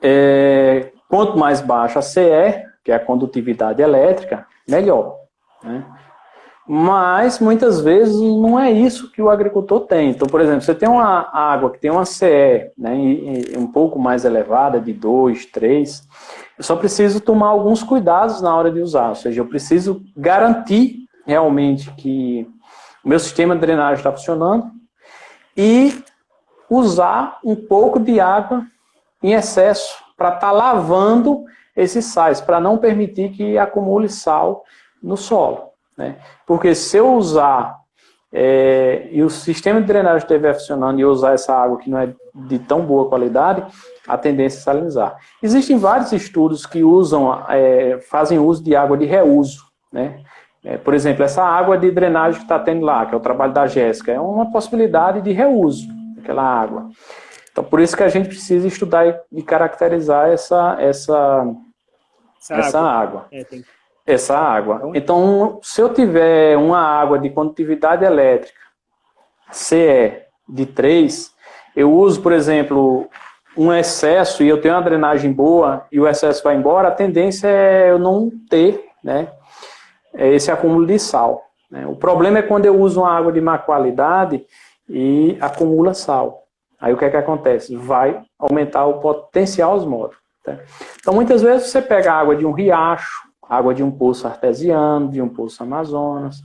[0.07, 5.15] É, quanto mais baixa a CE, que é a condutividade elétrica, melhor.
[5.63, 5.83] Né?
[6.67, 10.09] Mas muitas vezes não é isso que o agricultor tem.
[10.09, 12.93] Então, por exemplo, você tem uma água que tem uma CE né,
[13.57, 16.07] um pouco mais elevada, de 2, 3,
[16.57, 19.09] eu só preciso tomar alguns cuidados na hora de usar.
[19.09, 22.47] Ou seja, eu preciso garantir realmente que
[23.03, 24.71] o meu sistema de drenagem está funcionando
[25.55, 26.03] e
[26.69, 28.65] usar um pouco de água
[29.21, 31.43] em excesso para estar tá lavando
[31.75, 34.63] esses sais, para não permitir que acumule sal
[35.01, 35.69] no solo.
[35.97, 36.15] Né?
[36.45, 37.77] Porque se eu usar
[38.37, 41.99] é, e o sistema de drenagem estiver funcionando e eu usar essa água que não
[41.99, 43.63] é de tão boa qualidade,
[44.05, 45.17] a tendência é salinizar.
[45.41, 49.63] Existem vários estudos que usam, é, fazem uso de água de reuso.
[49.91, 50.19] Né?
[50.63, 53.53] É, por exemplo, essa água de drenagem que está tendo lá, que é o trabalho
[53.53, 55.87] da Jéssica, é uma possibilidade de reuso
[56.17, 56.89] daquela água.
[57.55, 61.47] Então, por isso que a gente precisa estudar e caracterizar essa, essa,
[62.37, 62.99] essa, essa água.
[62.99, 63.27] água.
[63.31, 63.63] É, tem...
[64.05, 64.75] Essa água.
[64.75, 68.59] Então, então, se eu tiver uma água de condutividade elétrica
[69.53, 71.33] CE de 3,
[71.77, 73.07] eu uso, por exemplo,
[73.55, 77.47] um excesso e eu tenho uma drenagem boa e o excesso vai embora, a tendência
[77.47, 79.29] é eu não ter né,
[80.13, 81.41] esse acúmulo de sal.
[81.71, 81.87] Né?
[81.87, 84.45] O problema é quando eu uso uma água de má qualidade
[84.89, 86.44] e acumula sal.
[86.85, 87.75] Aí o que é que acontece?
[87.75, 90.21] Vai aumentar o potencial osmótico.
[90.43, 90.59] Tá?
[90.99, 95.19] Então, muitas vezes você pega água de um riacho, água de um poço artesiano, de
[95.19, 96.43] um poço Amazonas,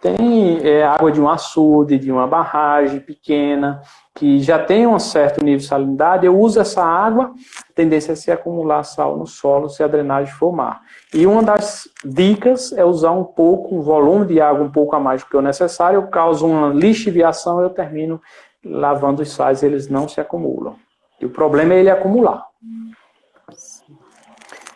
[0.00, 3.80] tem é, água de um açude, de uma barragem pequena,
[4.12, 7.32] que já tem um certo nível de salinidade, eu uso essa água,
[7.70, 10.80] a tendência é se acumular sal no solo se a drenagem for má.
[11.14, 15.00] E uma das dicas é usar um pouco, um volume de água um pouco a
[15.00, 18.20] mais do que o necessário, eu causo uma lixiviação, eu termino
[18.64, 20.76] lavando os sais, eles não se acumulam.
[21.20, 22.46] E o problema é ele acumular.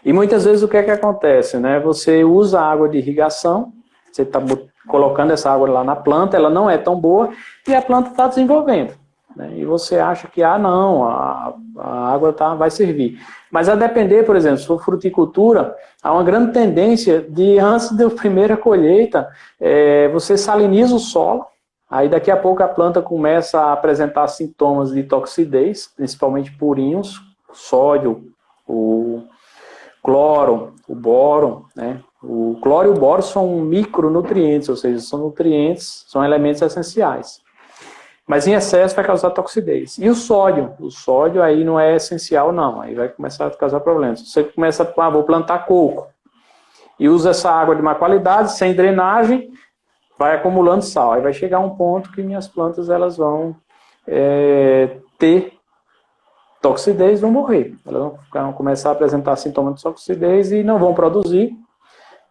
[0.04, 1.58] E muitas vezes o que é que acontece?
[1.58, 1.80] Né?
[1.80, 3.72] Você usa água de irrigação,
[4.12, 4.40] você está
[4.86, 7.30] colocando essa água lá na planta, ela não é tão boa,
[7.66, 8.92] e a planta está desenvolvendo.
[9.34, 9.52] né?
[9.56, 13.18] e você acha que, ah, não, a, a água tá, vai servir.
[13.50, 18.10] Mas a depender, por exemplo, se for fruticultura, há uma grande tendência de, antes da
[18.10, 19.28] primeira colheita,
[19.58, 21.46] é, você saliniza o solo,
[21.90, 27.20] aí daqui a pouco a planta começa a apresentar sintomas de toxidez, principalmente purinhos,
[27.52, 28.32] sódio,
[28.66, 29.22] o
[30.02, 32.00] cloro, o boro, né?
[32.22, 37.42] O cloro e o boro são micronutrientes, ou seja, são nutrientes, são elementos essenciais.
[38.26, 39.98] Mas em excesso vai causar toxidez.
[39.98, 40.72] E o sódio?
[40.80, 42.80] O sódio aí não é essencial, não.
[42.80, 44.20] Aí vai começar a causar problemas.
[44.20, 46.08] Você começa, ah, vou plantar coco.
[46.98, 49.50] E usa essa água de má qualidade, sem drenagem,
[50.18, 51.12] vai acumulando sal.
[51.12, 53.56] Aí vai chegar um ponto que minhas plantas elas vão
[54.06, 55.52] é, ter
[56.60, 57.74] toxidez vão morrer.
[57.86, 61.56] Elas vão começar a apresentar sintomas de toxidez e não vão produzir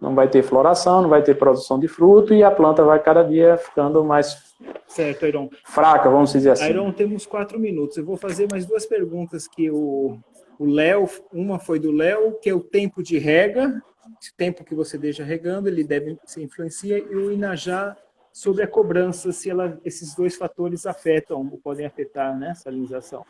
[0.03, 3.23] não vai ter floração, não vai ter produção de fruto e a planta vai cada
[3.23, 4.53] dia ficando mais
[4.85, 5.49] certo, Iron.
[5.63, 6.69] fraca, vamos dizer assim.
[6.69, 7.95] Iron, temos quatro minutos.
[7.95, 10.19] Eu vou fazer mais duas perguntas que o
[10.59, 13.81] Léo, uma foi do Léo, que é o tempo de rega,
[14.37, 17.95] tempo que você deixa regando, ele deve se influencia, e o Inajá
[18.31, 23.25] sobre a cobrança, se ela, esses dois fatores afetam ou podem afetar né, salinização.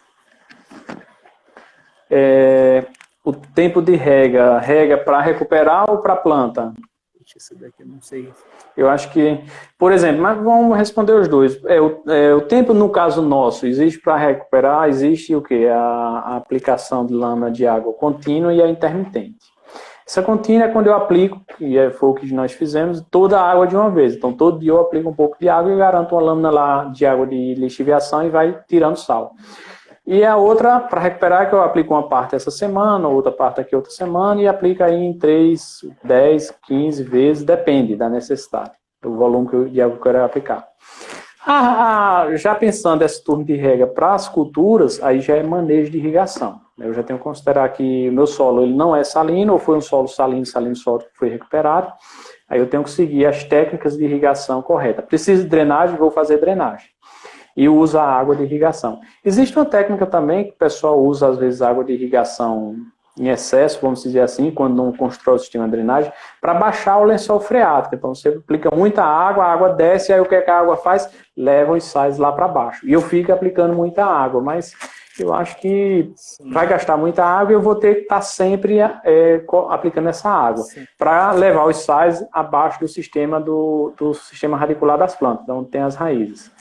[2.09, 2.85] É,
[3.23, 6.73] o tempo de rega, rega para recuperar ou para planta?
[7.35, 8.31] Isso daqui eu não sei.
[8.75, 9.39] Eu acho que,
[9.77, 11.63] por exemplo, mas vamos responder os dois.
[11.65, 15.65] É, o, é, o tempo, no caso nosso, existe para recuperar, existe o que?
[15.67, 19.52] A, a, aplicação de lâmina de água contínua e a intermitente.
[20.07, 23.49] Essa contínua é quando eu aplico, que é, foi o que nós fizemos, toda a
[23.49, 24.15] água de uma vez.
[24.15, 27.05] Então, todo dia eu aplico um pouco de água e garanto uma lâmina lá de
[27.05, 29.33] água de lixiviação e vai tirando sal.
[30.05, 33.73] E a outra, para recuperar, que eu aplico uma parte essa semana, outra parte aqui
[33.73, 39.69] outra semana, e aplico aí em 3, 10, 15 vezes, depende da necessidade, do volume
[39.69, 40.67] de água que eu quero aplicar.
[41.45, 45.97] Ah, já pensando esse turno de rega para as culturas, aí já é manejo de
[45.97, 46.62] irrigação.
[46.79, 49.81] Eu já tenho que considerar que meu solo ele não é salino, ou foi um
[49.81, 51.91] solo salino, salino solo que foi recuperado.
[52.49, 55.01] Aí eu tenho que seguir as técnicas de irrigação correta.
[55.01, 56.87] Preciso de drenagem, vou fazer drenagem
[57.55, 58.99] e usa a água de irrigação.
[59.23, 62.75] Existe uma técnica também que o pessoal usa, às vezes, água de irrigação
[63.19, 66.11] em excesso, vamos dizer assim, quando não constrói o sistema de drenagem,
[66.41, 67.93] para baixar o lençol freático.
[67.93, 70.75] Então você aplica muita água, a água desce, aí o que, é que a água
[70.77, 71.09] faz?
[71.37, 72.87] Leva os sais lá para baixo.
[72.87, 74.73] E eu fico aplicando muita água, mas
[75.19, 76.51] eu acho que Sim.
[76.51, 80.29] vai gastar muita água e eu vou ter que estar tá sempre é, aplicando essa
[80.29, 80.63] água
[80.97, 85.81] para levar os sais abaixo do sistema do, do sistema radicular das plantas, onde tem
[85.81, 86.51] as raízes.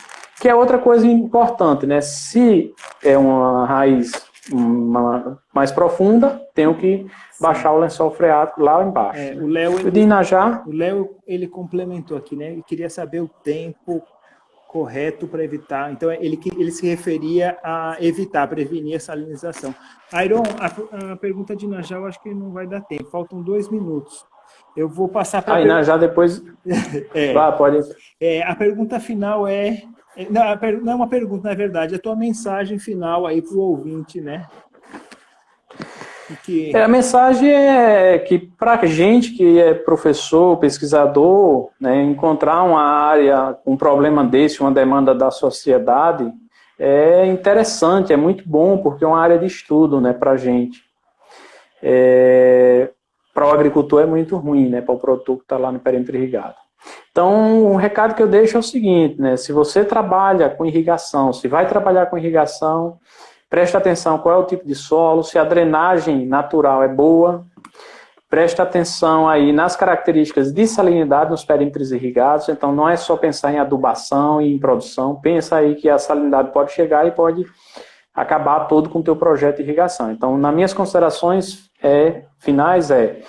[0.41, 2.01] Que é outra coisa importante, né?
[2.01, 4.11] Se é uma raiz
[4.51, 7.07] uma, mais profunda, tenho que
[7.41, 9.21] baixar o lençol freático lá embaixo.
[9.21, 12.53] É, o Léo, de Inajá, o Léo, ele complementou aqui, né?
[12.53, 14.03] Ele queria saber o tempo
[14.73, 15.93] correto para evitar.
[15.93, 19.75] Então, ele, ele se referia a evitar, prevenir a salinização.
[20.25, 23.11] Iron, a, a pergunta de Inajá eu acho que não vai dar tempo.
[23.11, 24.25] Faltam dois minutos.
[24.75, 25.57] Eu vou passar para.
[25.57, 26.43] Aí, Inajá, depois.
[27.15, 27.79] é, Vá, pode.
[28.19, 29.83] É, a pergunta final é
[30.17, 33.55] é, não, não é uma pergunta, na verdade, é a tua mensagem final aí para
[33.55, 34.47] o ouvinte, né?
[36.45, 36.75] Que...
[36.75, 42.83] É, a mensagem é que para a gente que é professor, pesquisador, né, encontrar uma
[42.83, 46.31] área, um problema desse, uma demanda da sociedade,
[46.79, 50.83] é interessante, é muito bom, porque é uma área de estudo né, para a gente.
[51.83, 52.91] É,
[53.35, 56.17] para o agricultor é muito ruim, né, para o produtor que está lá no perímetro
[56.17, 56.57] irrigado.
[57.11, 59.37] Então, o recado que eu deixo é o seguinte, né?
[59.37, 62.99] Se você trabalha com irrigação, se vai trabalhar com irrigação,
[63.53, 67.45] preste atenção qual é o tipo de solo, se a drenagem natural é boa,
[68.27, 73.53] preste atenção aí nas características de salinidade nos perímetros irrigados, então não é só pensar
[73.53, 77.45] em adubação e em produção, pensa aí que a salinidade pode chegar e pode
[78.15, 80.11] acabar todo com o teu projeto de irrigação.
[80.11, 83.21] Então, nas minhas considerações é, finais é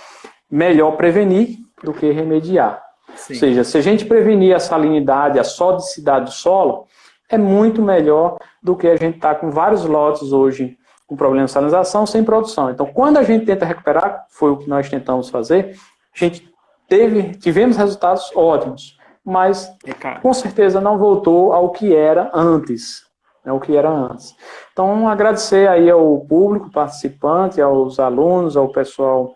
[0.49, 2.81] melhor prevenir do que remediar.
[3.13, 3.33] Sim.
[3.33, 6.87] Ou seja, se a gente prevenir a salinidade, a sodicidade do solo,
[7.29, 11.45] é muito melhor do que a gente estar tá com vários lotes hoje com problema
[11.45, 12.69] de salinização sem produção.
[12.69, 15.75] Então, quando a gente tenta recuperar, foi o que nós tentamos fazer,
[16.15, 16.49] a gente
[16.87, 23.03] teve, tivemos resultados ótimos, mas é com certeza não voltou ao que era antes.
[23.45, 24.33] Né, o que era antes.
[24.71, 29.35] Então, agradecer aí ao público participante, aos alunos, ao pessoal,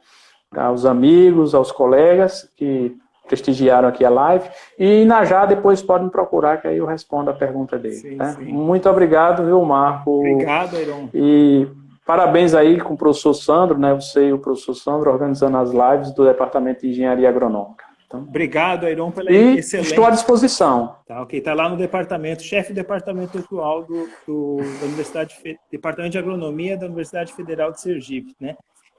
[0.55, 2.95] aos amigos, aos colegas que
[3.27, 4.49] prestigiaram aqui a live.
[4.79, 7.95] E na já depois podem procurar, que aí eu respondo a pergunta dele.
[7.95, 8.35] Sim, né?
[8.37, 8.45] sim.
[8.45, 10.19] Muito obrigado, viu, Marco?
[10.19, 11.09] Obrigado, Airon.
[11.13, 11.67] E
[12.05, 13.93] parabéns aí com o professor Sandro, né?
[13.93, 17.85] Você e o professor Sandro organizando as lives do Departamento de Engenharia Agronômica.
[18.07, 19.89] Então, Obrigado, Airon, pela e excelente...
[19.89, 20.95] estou à disposição.
[21.05, 21.39] Tá, ok.
[21.39, 25.35] Está lá no departamento, chefe do departamento atual do, do, da Universidade,
[25.69, 28.55] Departamento de Agronomia da Universidade Federal de Sergipe, né?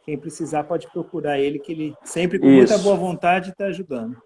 [0.09, 2.73] Quem precisar pode procurar ele, que ele sempre, com Isso.
[2.73, 4.17] muita boa vontade, está ajudando.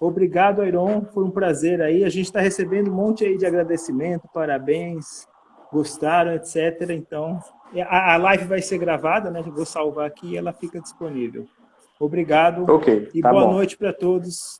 [0.00, 1.04] Obrigado, Airon.
[1.12, 2.04] Foi um prazer aí.
[2.04, 5.28] A gente está recebendo um monte aí de agradecimento, parabéns,
[5.70, 6.88] gostaram, etc.
[6.88, 7.38] Então,
[7.86, 9.42] a, a live vai ser gravada, né?
[9.44, 11.46] Eu vou salvar aqui e ela fica disponível.
[12.00, 12.64] Obrigado.
[12.72, 13.10] Ok.
[13.12, 13.52] E tá boa bom.
[13.52, 14.58] noite para todos.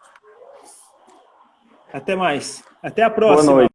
[1.90, 2.62] Até mais.
[2.82, 3.44] Até a próxima.
[3.44, 3.72] Boa noite.